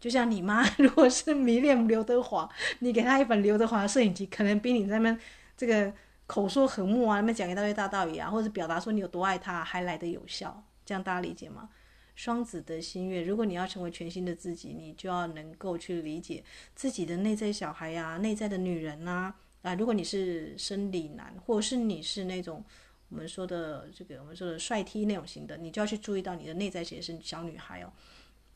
[0.00, 5.16] 就像你妈， 如果是迷恋刘德华，你给她一本刘德华的摄影集，可能比你在那边
[5.56, 5.94] 这个
[6.26, 10.60] 口说横木啊，那边讲一大堆大道理啊，或者表达说你有多爱他，还来得有效。
[10.84, 11.68] 这样大家理解吗？
[12.14, 16.42] 双子的心愿，如果你要成为全新的自己，你就要能够去理解
[16.74, 19.74] 自己的内在小孩呀、内在的女人呐啊，啊。
[19.74, 22.64] 如果你是生理男，或者是你是那种
[23.08, 27.92] 我们说的这个我们说的帅 T 那种型的，你就要去注意到你的内在其实是小女孩哦。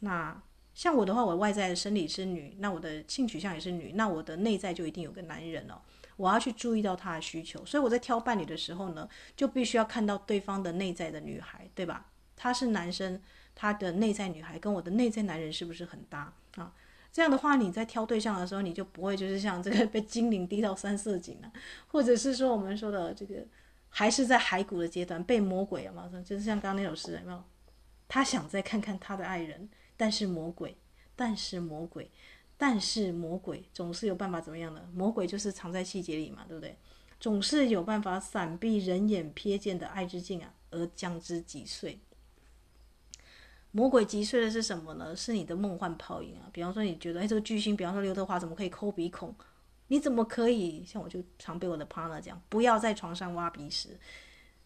[0.01, 0.43] 那。
[0.75, 5.75] 像我的话，我外在的生理是女，那我的性取向也是女，那我的内在就一定有个男人哦。
[6.17, 12.07] 我要去注意到他的需求，所以我在挑伴侣的时候呢，就必须要看到对方的内在的女孩，对吧？
[12.37, 13.21] 他是男生，
[13.61, 16.73] 他的内在女孩跟我的内在男人是不是很搭啊？
[17.13, 21.53] 这样的话，你在挑对象的时候，你就不会就是像这个被精灵滴到三色井了，
[21.89, 23.45] 或者是说我们说的这个
[23.89, 26.09] 还是在骸骨的阶段被魔鬼了嘛？
[26.25, 27.43] 就是像刚刚那首诗有没有？
[28.07, 29.69] 他想再看看他的爱人。
[30.01, 30.77] 但是魔鬼，
[31.17, 32.09] 但是魔鬼，
[32.57, 34.81] 但是魔鬼总是有办法怎么样的？
[34.95, 36.79] 魔鬼就是藏在细节里嘛，对不对？
[37.19, 41.99] 总是有办法闪避人眼瞥见的爱之镜啊，而将之击碎。
[43.79, 45.14] 魔鬼击碎的是什么呢？
[45.14, 46.51] 是你的梦幻泡影啊！
[46.53, 49.33] 比方说，你觉得哎，这个巨星，比方说刘德华，怎么可以抠鼻孔？
[49.87, 50.85] 你怎么可以？
[50.85, 53.97] 像我就常被我的 partner 讲，不要在床上挖鼻屎。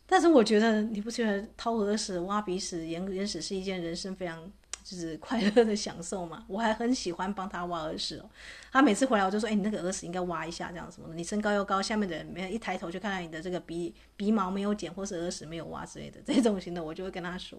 [0.07, 4.51] 但是我觉得，你不觉得掏耳屎、挖鼻屎、眼眼屎是一件人生非常。
[4.85, 8.29] 就是快乐的享受嘛，我还很喜欢帮他挖耳屎哦。
[8.73, 11.15] 他每次回来我就说：“哎，你那个耳屎应该挖一下，这样什么的。
[11.15, 17.57] 你身高又高，下面的人没有一抬头就看到你的这个鼻鼻毛没有剪，或是耳屎没有挖之类的这种型的，我就会跟他说。”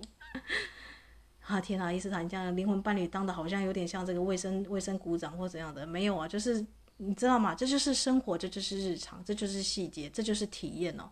[1.46, 6.66] 啊天哪，伊斯坦这样灵魂伴侣当的好像有点像这个卫生卫生股长或怎样的，没有啊，就是
[6.98, 7.54] 你知道吗？
[7.54, 11.10] 这就是生活，这就是日常，这就是细节，这就是体验哦。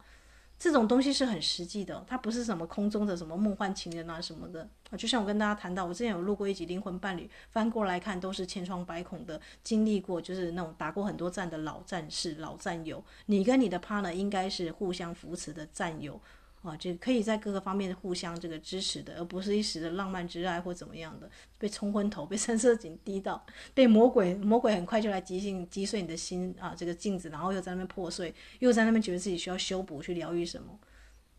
[0.58, 4.62] 这种东西是很实际的，它不是什么空中的什么梦幻情人啊什么的
[4.92, 4.96] 啊。
[4.96, 13.04] 就像我跟大家谈到，我之前有录过一集灵魂伴侣，翻过来看都是千疮百孔的，经历过就是那种打过很多战的老战士、老战友。
[13.26, 16.22] 你跟你的 partner 应该是互相扶持的战友。
[16.62, 23.44] 啊，就可以在各个方面互相这个支持的，而不是一时的浪漫之爱或怎么样的，被冲昏头，被三色堇滴到，
[23.74, 30.80] 被魔鬼魔鬼很快就来击碎击碎你的心啊，这个镜子，然后又在那边破碎，又在那边觉得自己需要修补去疗愈什么。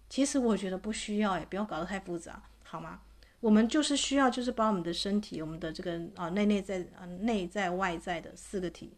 [0.09, 3.01] 其实我觉得不需要，也不要搞得太复杂，好吗？
[3.41, 8.93] 我们就是需要，就是把我们的身体，我们的这个啊内内在啊内在外在的四个体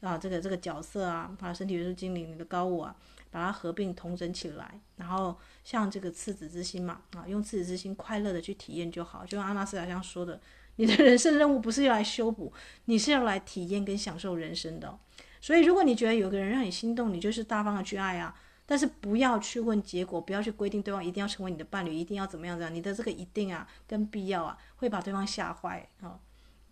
[0.00, 2.96] 啊，这个这个角色啊，啊身体就是精灵，你的高我啊。
[3.36, 9.26] 把它合并统整起来，然后像这个赤子之心嘛，啊，用赤子之心快乐的去体验就好。
[9.26, 10.40] 就像阿纳斯塔香说的，
[10.76, 12.50] 你的人生任务不是要来修补，
[12.86, 14.98] 你是要来体验跟享受人生的。
[15.38, 18.34] 所以，如果你觉得有个人让你心动，你就是大方的去爱啊，
[18.64, 22.74] 但是不要去问结果，不要去规定对方一定要成为你的伴侣，一定要怎么样这样。
[22.74, 26.18] 你的这个一定啊，跟必要啊，会把对方吓坏啊。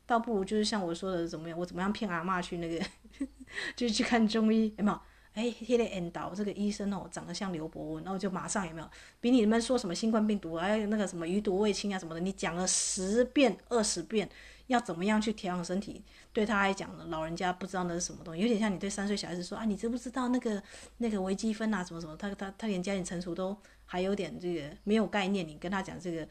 [0.06, 2.82] 倒不如就是像我说的怎么样，我怎么样骗阿嬷去那个，
[3.76, 4.98] 就是去看中医，有没有？
[5.34, 8.88] 哎，现在引导这个医生哦，长得像刘伯温，然后就马上有没有？
[9.20, 14.28] 比你们说什么新冠病毒，哎，那个什么余毒未清啊什么的，你讲了十遍二十遍，
[14.68, 16.02] 要怎么样去调养身体？
[16.32, 20.62] 对他来讲呢，老人家不知道那是什么东西，有点像你对三岁小孩子说啊，你知不知道那个
[20.98, 22.16] 那个微积分啊，什么什么？
[22.16, 23.56] 他他他连加减乘除都
[23.86, 26.28] 还有点这个没有概念，你跟他讲这个，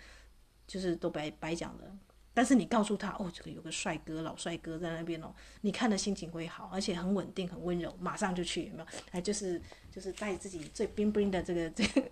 [0.66, 1.92] 就是都白白讲的。
[2.34, 5.32] 但是你告诉他哦，这个有个帅哥，老帅哥在那边哦，
[5.62, 8.86] 你看的心情会好，而且很稳定，很温柔，马上就去，有没有？
[9.12, 9.62] 哎，就是
[9.92, 12.04] 就是带自己最冰冰的这个 这个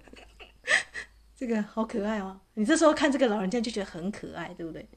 [1.36, 2.40] 这个好可爱哦！
[2.54, 4.88] 你这时候看这个老人家就觉得很可爱，对不对？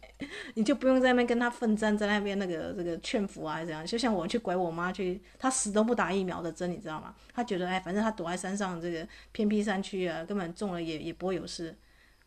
[0.56, 3.86] 你就不用在那边跟他奋战，在那边那个这个劝服啊，这样。
[3.86, 7.14] 就像我去拐我妈去，她死都不打疫苗的针，你知道吗？
[7.32, 11.74] 她觉得哎，反正她躲在山上这个偏僻山区啊，根本中了也也不会有事。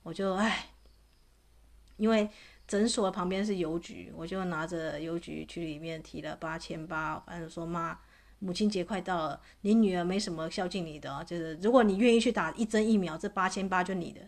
[0.02, 0.70] 我就哎，
[1.98, 2.28] 因为。
[2.68, 7.98] 诊所旁边是邮局，我就拿着邮局去里面提了八千八，反正说妈，
[8.40, 14.22] 母亲节快到了，你女儿没什么孝敬你的，就是如果你愿意去打一针疫苗，这八千八就你的。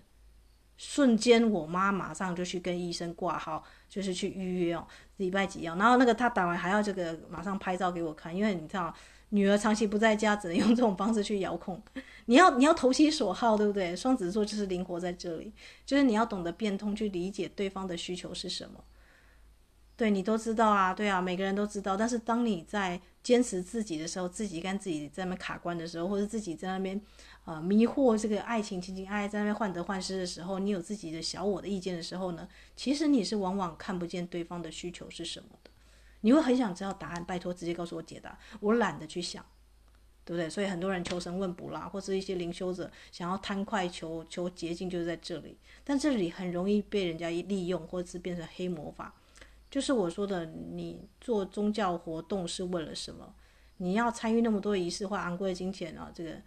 [0.78, 4.88] 瞬间，我妈马上就去跟医生挂号，就是去预约哦，
[5.18, 8.94] 礼拜几要，然后那个她打完还要这个马上拍照给我看，因为你知道。
[9.30, 11.82] 女儿长期不在家，只能用这种方式去遥控。
[12.26, 13.96] 你要你要投其所好，对不对？
[13.96, 15.52] 双子座就是灵活在这里，
[15.86, 18.84] 就是你要懂得变通，去理解对方的需求是什么。
[19.96, 21.98] 对你都知道啊，对啊，每个人都知道。
[21.98, 27.00] 但是当你在坚持自己的时候，自己跟自己在那边卡关的时候，或者自己在那边
[27.44, 35.69] 呃迷惑这个爱情情情爱爱在那边患得患失的时候，你有自己的小我的意见的时候呢，其实你是往往看不见对方的需求是什么的。
[36.22, 39.46] 你会很想知道答案，拜托直接告诉我解答，我懒得去想，
[40.26, 40.50] 对不对？
[40.50, 45.58] 所以很多人求神问卜啦，或是一些灵修者想要贪快求求捷径，就是在这里。
[45.84, 49.14] 但这里很容易被人家利用，或者是变成黑魔法。
[49.70, 53.36] 就是我说的，你做宗教活动是为了什么？
[53.78, 56.42] 你要参与那么多仪式化、昂贵的金钱啊，这个，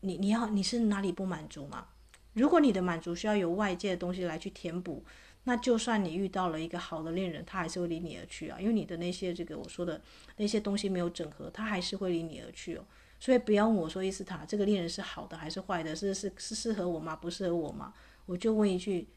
[0.00, 1.86] 你你要你是哪里不满足吗？
[2.32, 5.04] 如果你的满足需要由外界的东西来去填补，
[5.44, 10.00] 那就算你遇到了一个好的恋人，他还是会离你而去啊，因为你的那些这个我说的
[10.36, 12.84] 那些东西没有整合，他还是会离你而去哦。
[13.20, 17.14] 所以不要问我说伊斯塔这个恋人是好的还是坏的，是是是适合我吗？
[17.16, 17.94] 不适合我吗？
[18.26, 19.08] 我就问一句。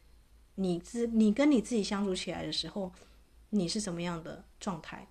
[0.60, 2.92] 你自你跟你自己相处起来的时候，
[3.52, 5.08] 你是什么样的状态？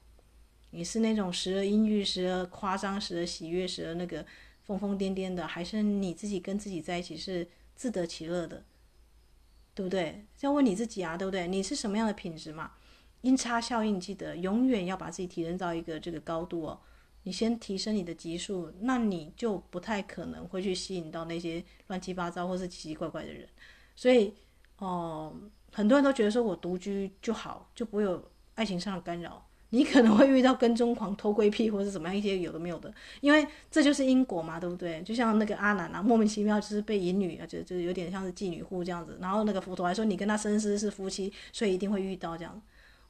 [0.71, 4.27] 你是那种时而阴郁、时而夸张、时而喜悦、时而那个
[4.65, 7.47] 疯疯癫癫的，还是你自己跟自己在一起是
[7.77, 8.65] 自得其乐的？
[9.77, 10.27] 对不对？
[10.41, 11.47] 要问你自己啊，对不对？
[11.47, 12.73] 你是什么样的品质嘛？
[13.21, 16.81] 音差效应，记得永远要把自己提升到一个这个高度哦。
[17.23, 23.47] 你先提升你的级数，那你就不太可能会去吸引到那些乱七八糟或是奇奇怪怪的人。
[23.95, 24.35] 所以。
[24.79, 25.35] 哦，
[25.73, 28.23] 很多人都觉得说我独居就好，就不会有
[28.57, 29.46] 爱情上的干扰。
[29.71, 35.03] 你可能会遇到跟踪狂、偷窥癖或者怎么样一些有的没有的，因为这就是因果嘛，对不对？
[35.03, 39.19] 就像那个阿南啊，莫名其妙就是被淫女啊，就就有点像是妓女户这样子。
[39.21, 42.63] 然后那个佛陀还说你跟他生世是夫妻，所以一定会遇到这样。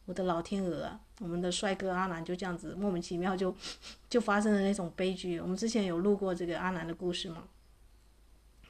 [0.07, 3.54] 我的老天鹅啊，我们的帅哥阿南就这样子莫名其妙就
[4.09, 5.38] 就发生了那种悲剧。
[5.38, 7.44] 我们之前有录过这个阿南的故事嘛，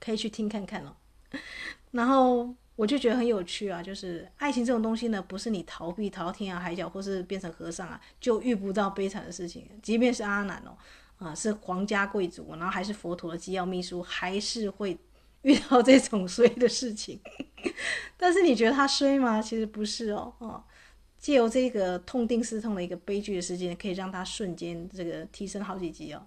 [0.01, 0.97] 可以去听看看哦。
[1.93, 2.55] 然后。
[2.77, 9.67] 我就觉得很有趣啊，就是爱情这种东西呢，不是你逃避逃天涯海角，或是变成和尚啊，就遇不到悲惨的事情。
[9.83, 10.77] 即便是阿难哦，
[11.17, 14.95] 啊，是皇家贵族，然后还是佛陀的机要秘书，还是会
[15.41, 17.19] 遇到这种衰的事情。
[18.19, 19.41] 但是你觉得他衰吗？
[19.41, 20.63] 其实不是哦，哦，
[21.19, 26.23] 借由这个痛定思痛的一个悲剧的事件，可以让他瞬间这个提升好几级哦。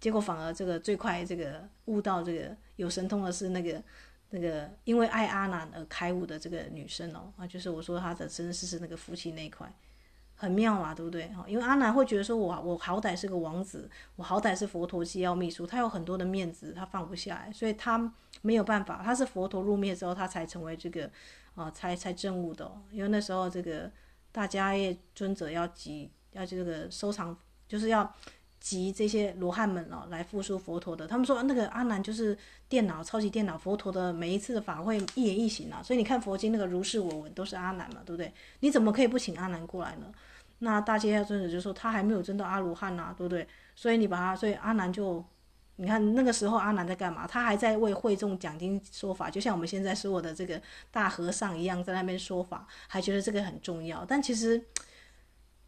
[0.00, 3.82] 结果反而这个最快这个悟到这个有神通的是那个。
[4.30, 9.72] 那个因为爱阿难而开悟的这个女生哦，啊，就是我说她的身世是那个夫妻那一块，
[10.34, 11.28] 很妙嘛，对不对？
[11.28, 18.12] 哈，因为阿难会觉得说我我好歹是个王子，我好歹是佛陀机要秘书，他有很多的面子，他放不下来，所以他
[18.42, 19.00] 没有办法。
[19.04, 21.08] 他是佛陀入灭之后，他才成为这个
[21.54, 22.70] 啊，才才证悟的。
[22.90, 23.90] 因为那时候这个
[24.32, 27.36] 大迦叶尊者要集要这个收藏，
[27.68, 28.14] 就是要。
[28.64, 31.06] 集这些罗汉们哦，来复述佛陀的。
[31.06, 32.36] 他们说那个阿难就是
[32.66, 35.82] 电脑，超级电脑，佛陀的每一次的法会一言一行啊。
[35.82, 38.32] 所以你看佛经那个如是我闻都是阿难嘛，对不对？
[38.60, 40.06] 你怎么可以不请阿难过来呢？
[40.60, 43.46] 那大迦叶尊者就说他还没有证到阿罗汉呐，对不对？
[43.76, 45.22] 所以你把他，所以阿难就，
[45.76, 47.26] 你看那个时候阿难在干嘛？
[47.26, 50.58] 他还在为会众讲经说法，就像我们现在说的这个
[50.90, 54.06] 大和尚一样，在那边说法，还觉得这个很重要。
[54.08, 54.64] 但其实。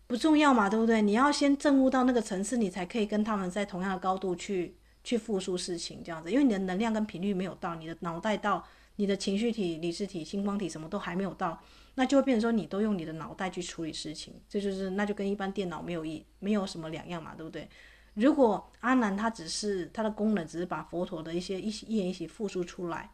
[0.07, 1.03] 不重要嘛，对不对？
[1.03, 6.31] 你要先证悟到那个层次，你才可以跟他们在同样的高度去去复述事情，这样子。
[6.31, 8.65] 因为你的能量跟频率没有到，你的脑袋到，
[8.97, 11.61] 你的情绪体、理智体、星光体什么都还没有到，
[11.97, 17.69] 那就会变成说你都用你的脑袋去处理事情，这就是那就跟一般电脑没有一没有什么两样嘛，对不对？
[18.15, 23.11] 如果阿南他只是他的功能只是把佛陀的一些一一言一行复述出来，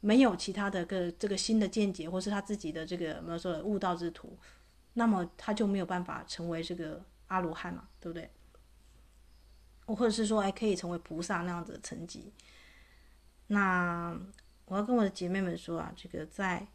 [0.00, 4.36] 没有其他的个这个新的见解，或是他自己的这个我们说的悟道之途。
[4.98, 8.30] 那么他就没有办法成为这个阿罗汉嘛，对不对？
[9.84, 12.32] 我或者是说，还可以成为菩萨那样子的层级。
[13.48, 14.18] 那
[14.64, 16.66] 我要跟我的姐妹们说啊，这个在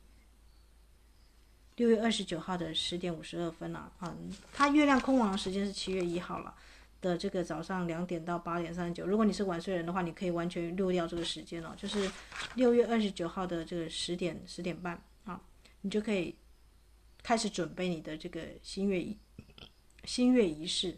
[1.77, 4.15] 六月二十九号的十点五十二分啊，啊，
[4.53, 6.53] 它月亮空亡的时间是七月一号了
[7.01, 9.07] 的这个早上两点到八点三十九。
[9.07, 12.07] 如果你是晚睡人的话，你可以完全溜掉这个时间哦，就是
[12.53, 15.41] 六月二十九号的这个十点十点半啊，
[15.81, 16.35] 你就可以。
[17.23, 19.17] 开始准备你的这个新月仪
[20.05, 20.97] 新月仪式。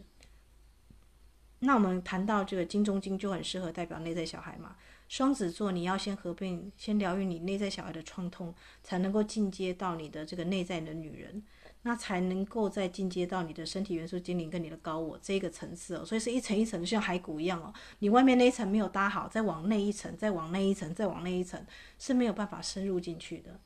[1.60, 4.76] 那我们谈到这个金钟金就很适合代表内在小孩嘛。
[5.08, 11.42] 双子座你要先合并，先疗愈你内在小孩的创痛，才能够进阶到你的这个内在的女人，
[11.82, 16.04] 那才能够再进阶到你的身体元素精灵跟你的高我这个层次哦。
[16.04, 17.72] 所以是一层一层的，像骸骨一样哦。
[17.98, 21.64] 你外面那一层没有搭好，再往内一层，再往内一层，再往内一层，
[21.98, 23.60] 是没有办法深入进去的。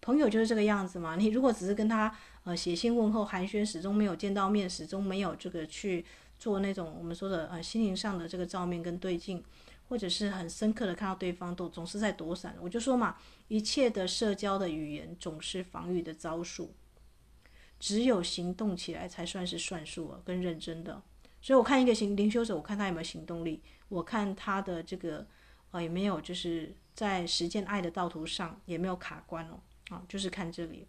[0.00, 1.16] 朋友就是这个样子嘛。
[1.16, 6.04] 你如果只是跟他呃写信问候寒暄，始终没有见到面，始终没有这个去
[6.38, 9.44] 做那种我们说的呃心灵上的这个照面跟对镜，
[9.88, 12.56] 或者是很深刻的看到对方都总是在躲闪。
[12.60, 13.16] 我就说嘛，
[13.48, 16.74] 一切的社交的语言总是防御的招数。
[17.78, 21.02] 只有行动起来才算是算数啊，跟认真的。
[21.40, 25.26] 所以我看一个行灵修者，我看他有没有行动力，我看他的这个
[25.70, 29.58] 啊有没有就是在实践爱的道途上也没有卡关哦，
[29.90, 30.86] 啊，就是看这里，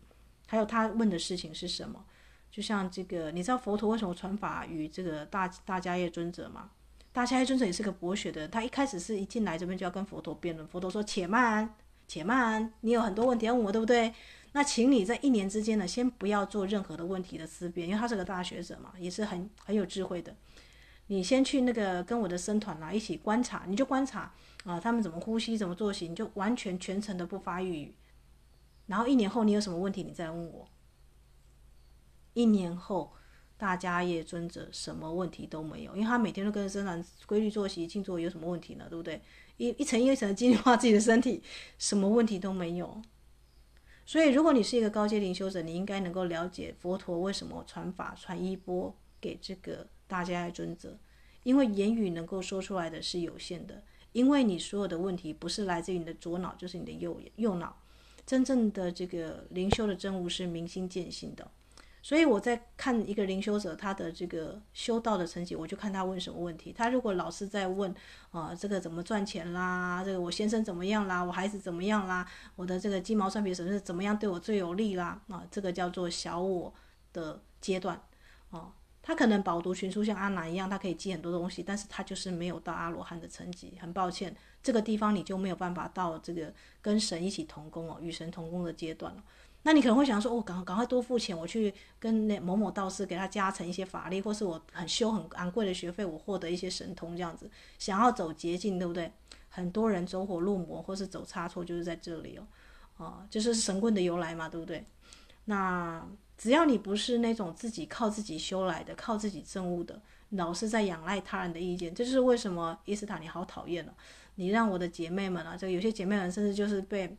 [0.47, 2.05] 还有他问的事情是什么。
[2.49, 6.69] 就像这个，你知道佛陀为什么传法于这个大大迦叶尊者吗？
[7.13, 11.73] 大迦叶尊者也是个博学的，他一开始是一进来这边就要跟佛陀辩论，佛陀说：“且慢，
[12.07, 14.13] 且慢，你有很多问题要问我，对不对？
[14.51, 20.35] 那请你在一年之间呢，先不要做任何的问题的思辨，因为他是个大学者嘛，也是很很有智慧的。
[21.07, 24.33] 你先去那个跟我的僧团啊一起观察，你就观察
[24.65, 27.93] 啊，他们怎么呼吸，怎么作息，你就完全全程的不发语。
[28.91, 30.67] 然后一年后你有什么问题，你再问我。”
[32.35, 33.13] 一年后，
[33.55, 38.87] 大迦叶尊者什么问题都没有，因为他每天都跟着僧团规律作息、静坐，有什么问题呢？
[38.89, 39.21] 对不对？
[39.55, 41.41] 一一层一层的净化自己的身体，
[41.77, 43.01] 什么问题都没有。
[44.05, 50.97] 所以，如果你是一个高阶灵修者，你应该能够了解佛陀为什么传法、传衣钵给这个大迦叶尊者，
[51.43, 57.80] 因为言语能够说出来的是有限的，因为你所有的问题不是来自于你的左脑，就是你的右右脑。
[58.25, 61.49] 真正的这个灵修的真悟是明心见性的。
[62.03, 66.73] 所以我在看一个灵修者他的这个修道的成绩，我就看他问什么问题。
[66.75, 67.93] 他如果老是在问
[68.31, 70.01] 啊、这个怎么赚钱啦？
[70.03, 71.23] 这个我先生怎么样啦？
[71.23, 72.27] 我孩子怎么样啦？
[72.55, 75.21] 我的这个鸡毛蒜皮什么是怎么样对我最有利啦？
[75.27, 76.73] 啊，这个叫做小我
[77.13, 78.01] 的阶段
[78.49, 78.71] 哦。
[79.03, 83.77] 他可能饱读群书，像阿难一样，他可以记很多东西，但是他就是没有到阿罗汉的层级。
[83.79, 89.23] 很抱歉，这个地方你就没有办法到这个跟神一起同工哦，与神同工的阶段了。
[89.63, 97.47] 那你可能会想说，哦，赶赶快多付钱，我去跟那某某道士给他加成一些法力，或是我很修很昂贵的学费，我获得一些神通这样子，
[97.77, 99.11] 想要走捷径，对不对？
[99.49, 104.83] 很多人走火入魔或是走差错，就是在这里哦，啊，就是神棍的由来嘛，对不对？
[105.45, 106.03] 那
[106.37, 113.93] 只要你不是那种自己靠自己修来的，靠自己证悟的，老是在仰赖他人的意见，这就是为什么伊斯塔你好讨厌了，
[114.35, 117.17] 你让我的姐妹们啊，这有些姐妹们甚至就是被。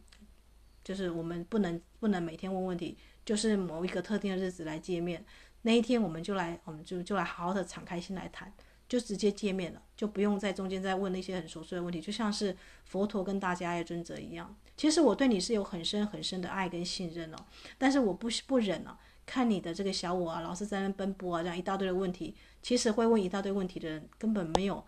[0.84, 5.24] 就是我们不能不能每天问问题，就是某一个特定的日子来见面，
[5.62, 8.52] 那一天我们就来，我们就就来好好的敞开心来谈，
[8.88, 14.52] 就直接见面了，就不用在中间再问那些很琐碎的问题，就像是佛陀跟大家爱尊者一样。
[14.76, 17.36] 其实我对你是有很深很深的爱跟信任哦，
[17.78, 24.84] 但是我不不忍啊，看你的这个小我啊，老是在那奔波啊，这样一大堆的问题，其实会问一大堆问题的人根本没有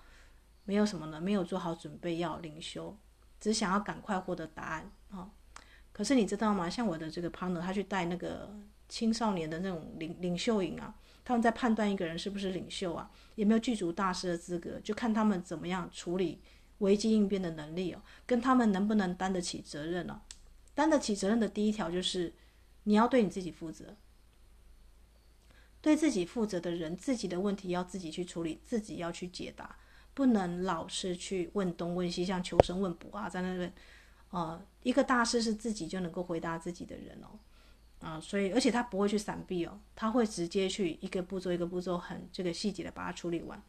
[0.65, 2.97] 没有什么呢，没有做好准备要灵修，
[3.41, 5.31] 只想要赶快获得答案啊。
[5.93, 6.69] 可是你知道吗？
[6.69, 8.53] 像我的这个 partner，他去带那个
[8.89, 10.95] 青少年的那种领领袖营啊，
[11.25, 16.41] 他们在判断一个人是不是领袖啊，有没有具足大师的资格，就看他们怎么样处理
[16.79, 20.21] 危机应变的能力哦，跟他们能不能担得起责任哦。
[20.75, 22.35] 担得起责任的第一条就是
[22.83, 23.97] 你要对你自己负责，
[25.81, 29.77] 对自己负责的人，自己的问题要自己去处理，自己要去解答，
[30.15, 33.73] 不能老是去问东问西，像求神问卜啊，在那边。
[34.31, 37.39] 呃，一个大师是自己就能够回答自己的人哦，
[38.01, 43.62] 啊、所以而且他不会去闪避哦，他会直接去一个步骤一个步骤很这个细节的把它处理完。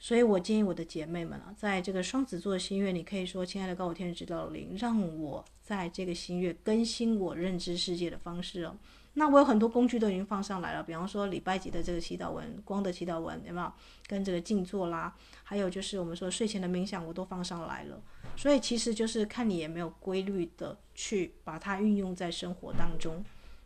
[0.00, 8.76] 所以我建议我的姐妹们啊，在这个双子座的新月，你可以说：“亲爱的高我天使指导灵，让我在这个新月更新我认知世界的方式哦。”
[9.18, 13.72] 那我有很多工具都已经放上来了，比方说礼拜几的这个祈祷文、光的祈祷文，有没有？
[14.06, 15.12] 跟这个静坐啦，
[15.42, 18.00] 还有就是我们说睡前的冥想，我都放上来了。
[18.36, 23.24] 所以其实就是看你有没有规律的去把它运用在生活当中，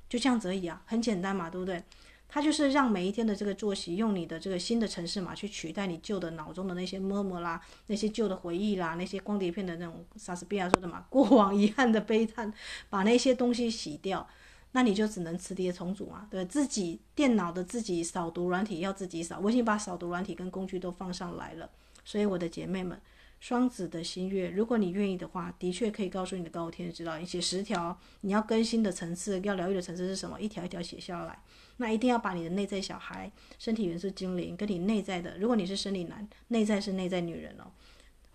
[0.09, 1.83] 就这样子而已啊，很简单嘛，对不对？
[2.29, 12.51] 它就是让每一天的这个作息，用你的这个新的城市码去取代你旧的脑中的那些么么啦，那些旧的回忆啦，那些光碟片的那种莎士比亚说的嘛，过往遗憾的悲叹，
[12.89, 14.27] 把那些东西洗掉。
[14.73, 21.71] 那你就只能磁碟重组嘛，对，自己电脑的自己扫读软体要自己扫，我已经把扫读软体跟工具都放上来了。
[22.05, 23.01] 所以我的姐妹们，
[23.39, 31.39] 双子的新月，如果你愿意的话，的确可以告诉你的高天使指导灵，写十条你要更新的层次，要疗愈的层次是什么，一条一条写下来。
[31.77, 37.71] 那一定要把你的内在小孩、身体元素精灵跟你内在的，如果你是生理男，内在是内在女人哦，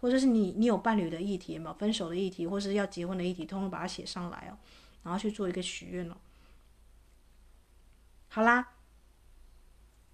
[0.02, 4.58] 或者是你你有伴侣的议题，有没有分手的议题，或是要结婚的议题，通通把它写上来哦，
[5.04, 6.16] 然后去做一个许愿哦。
[8.38, 8.64] 好啦，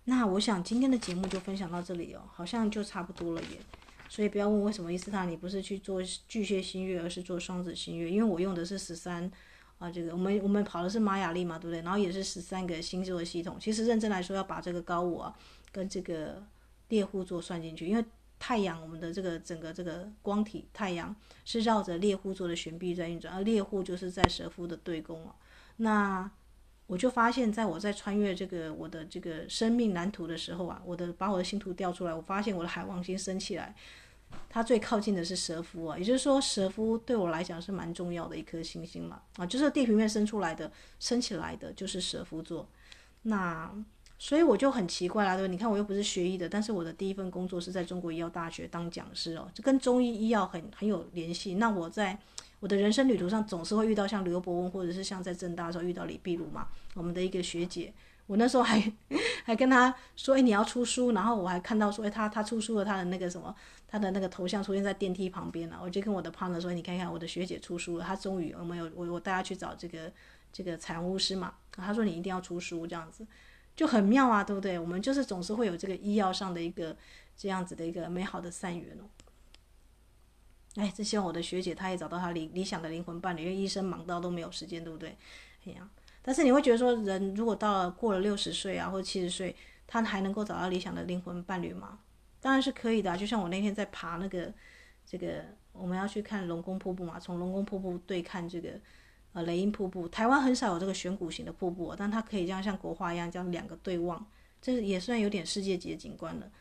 [0.05, 3.59] 那我想今天的节目就分享到这里哦，好像就差不多了耶。
[4.07, 9.29] 所以不要问为什么伊斯塔你不是去做巨蟹新月，而是做双子新月，因为我用的是十三
[9.77, 11.81] 啊，这个我们我们跑的是玛雅历嘛，对不对？
[11.81, 13.57] 然后也是十三个星座的系统。
[13.59, 15.35] 其实认真来说，要把这个高我啊
[15.73, 16.41] 跟这个
[16.87, 18.05] 猎户座算进去，因为
[18.39, 21.13] 太阳我们的这个整个这个光体太阳
[21.43, 25.35] 是绕着猎户座的悬臂在运转，而猎户就是在蛇夫的对宫啊。
[25.75, 26.31] 那
[26.93, 33.73] 我就发现，在我在穿越这个我的这个生命蓝图的时候啊，我的把我的星图调出来，我发现我的海王星升起来，
[34.47, 42.69] 它最靠近的是蛇夫啊，也就是说蛇夫对我来讲是蛮重要的一颗星星嘛，啊，就是地平面升出来的升起来的就是蛇夫座，
[43.23, 43.73] 那
[44.19, 45.47] 所以我就很奇怪啦，对？
[45.47, 51.55] 你看我又不是学医的，但是我的第一份工作是在中国医药大学当讲师哦，这跟中医医药很很有联系。
[51.55, 52.19] 那我在。
[52.63, 57.93] 我的人生旅途上总是会遇到像刘伯温，或者是像在政大的时候遇到李碧如嘛，我们的一个学姐。
[58.25, 58.81] 我那时候还
[59.43, 63.53] 还跟她说，哎，你要出书，然后我还看到说，哎，她她出书了，她的那个什么，
[63.85, 65.77] 她的那个头像出现在电梯旁边了。
[65.83, 70.09] 我就跟我的 partner 说，你看看我的学姐出书了，她终于我们有我我带她去找这个
[70.53, 73.27] 这个彩虹巫师嘛，她说你一定要出书这样子，
[73.75, 74.79] 就很妙啊，对不对？
[74.79, 76.95] 我们就是总是会有这个医药上的一个
[77.35, 79.03] 这样子的一个美好的善缘哦。
[80.75, 85.15] 哎，真希望我的学姐她也找到她理理想的灵魂伴侣，因为医生忙到都没有时间，对不对？
[85.65, 85.87] 哎呀，
[86.21, 89.55] 但是你会觉得说，人如果到了过了六十岁啊，或者七十岁，
[89.85, 91.99] 他还能够找到理想的灵魂伴侣吗？
[92.41, 93.15] 当然是可以的。
[93.15, 94.51] 就像我那天在爬那个
[95.05, 98.71] 这个，我们要去看龙宫瀑布嘛，从龙宫瀑布对看这个
[99.33, 100.07] 呃雷音瀑布。
[100.09, 104.25] 台湾很少有这个悬古型的瀑布，但它可以这样像国画一样，这样两个对望，
[104.59, 106.51] 这也算有点世界级的景观了。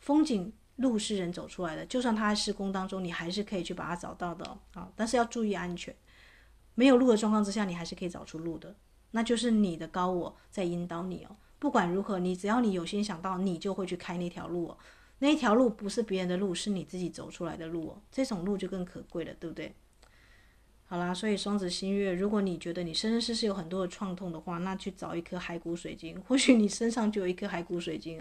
[0.00, 0.52] 风景。
[0.76, 4.44] 路是人走出来的，就算他在施工当中，你还是可以去把它找到的
[4.74, 4.90] 啊！
[4.96, 5.94] 但是要注意安全，
[6.74, 8.74] 没有路的状况之下，你还是可以找出路的。
[9.12, 11.36] 那就是你的高我在引导你哦。
[11.60, 14.78] 不管如何，你只要你有心想到，你就会去开那条路哦。
[15.20, 18.02] 那一条路不是别人的路，是你自己走出来的路哦。
[18.10, 19.72] 这种路就更可贵了，对不对？
[20.86, 28.20] 好啦，所以双子星月，如果你觉得你生生世世有很多的创痛的话，那去找一颗骸骨水晶，或许你身上就有一颗骸骨水晶。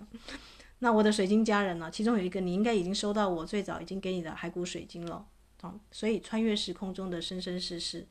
[0.84, 1.89] 那我的水晶家人呢？
[1.89, 5.25] 其中有一个，你应该已经收到我最早已经给你的骸骨水晶了。
[5.61, 8.05] 好，所以穿越时空中的生生世世，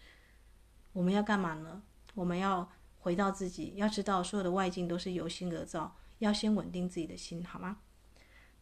[0.95, 1.83] 我们要干嘛呢？
[2.15, 2.67] 我们要
[3.01, 7.77] 回到自己，要知道所有的外境都是由心而造，要先稳定自己的心，好吗？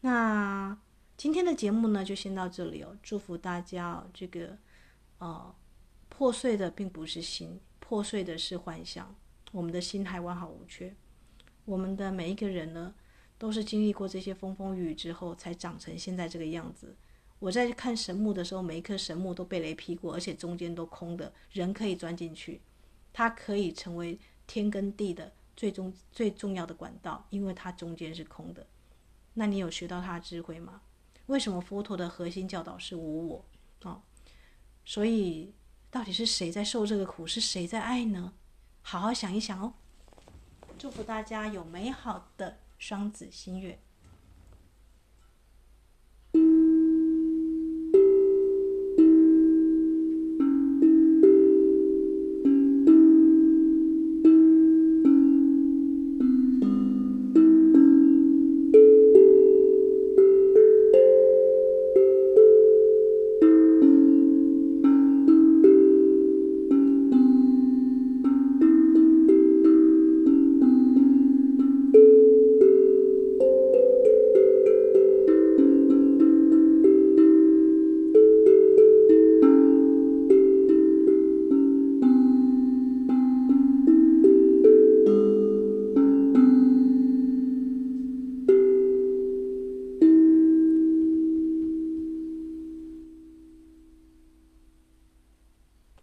[0.01, 0.77] 那
[1.17, 2.99] 今天的节目呢，就先到这里哦。
[3.01, 4.59] 祝福大家哦，这个
[5.19, 5.55] 呃，
[6.09, 9.15] 破碎的并不是心，破碎的是幻想。
[9.53, 10.97] 我们的心还完好无缺。
[11.65, 12.93] 我们的每一个人呢，
[13.41, 16.95] 都是经历过这些风风雨雨之后，才长成现在这个样子。
[17.39, 22.61] 我在看神木的时候，每一棵神木都被雷劈过，而且中间都空的，人可以钻进去，
[23.15, 28.67] 它可以成为天跟地的最终最重要的管道，因为它中间是空的。
[29.33, 30.83] 那你有学到它的智慧吗？
[31.25, 33.45] 为什么佛陀的核心教导是无我？
[33.85, 34.03] 哦，
[34.85, 35.55] 所以
[35.91, 37.27] 到底是谁在受这个苦？
[37.27, 38.35] 是谁在爱呢？
[38.83, 39.73] 好好想一想哦。
[40.77, 43.79] 祝福大家有美好的双子星月。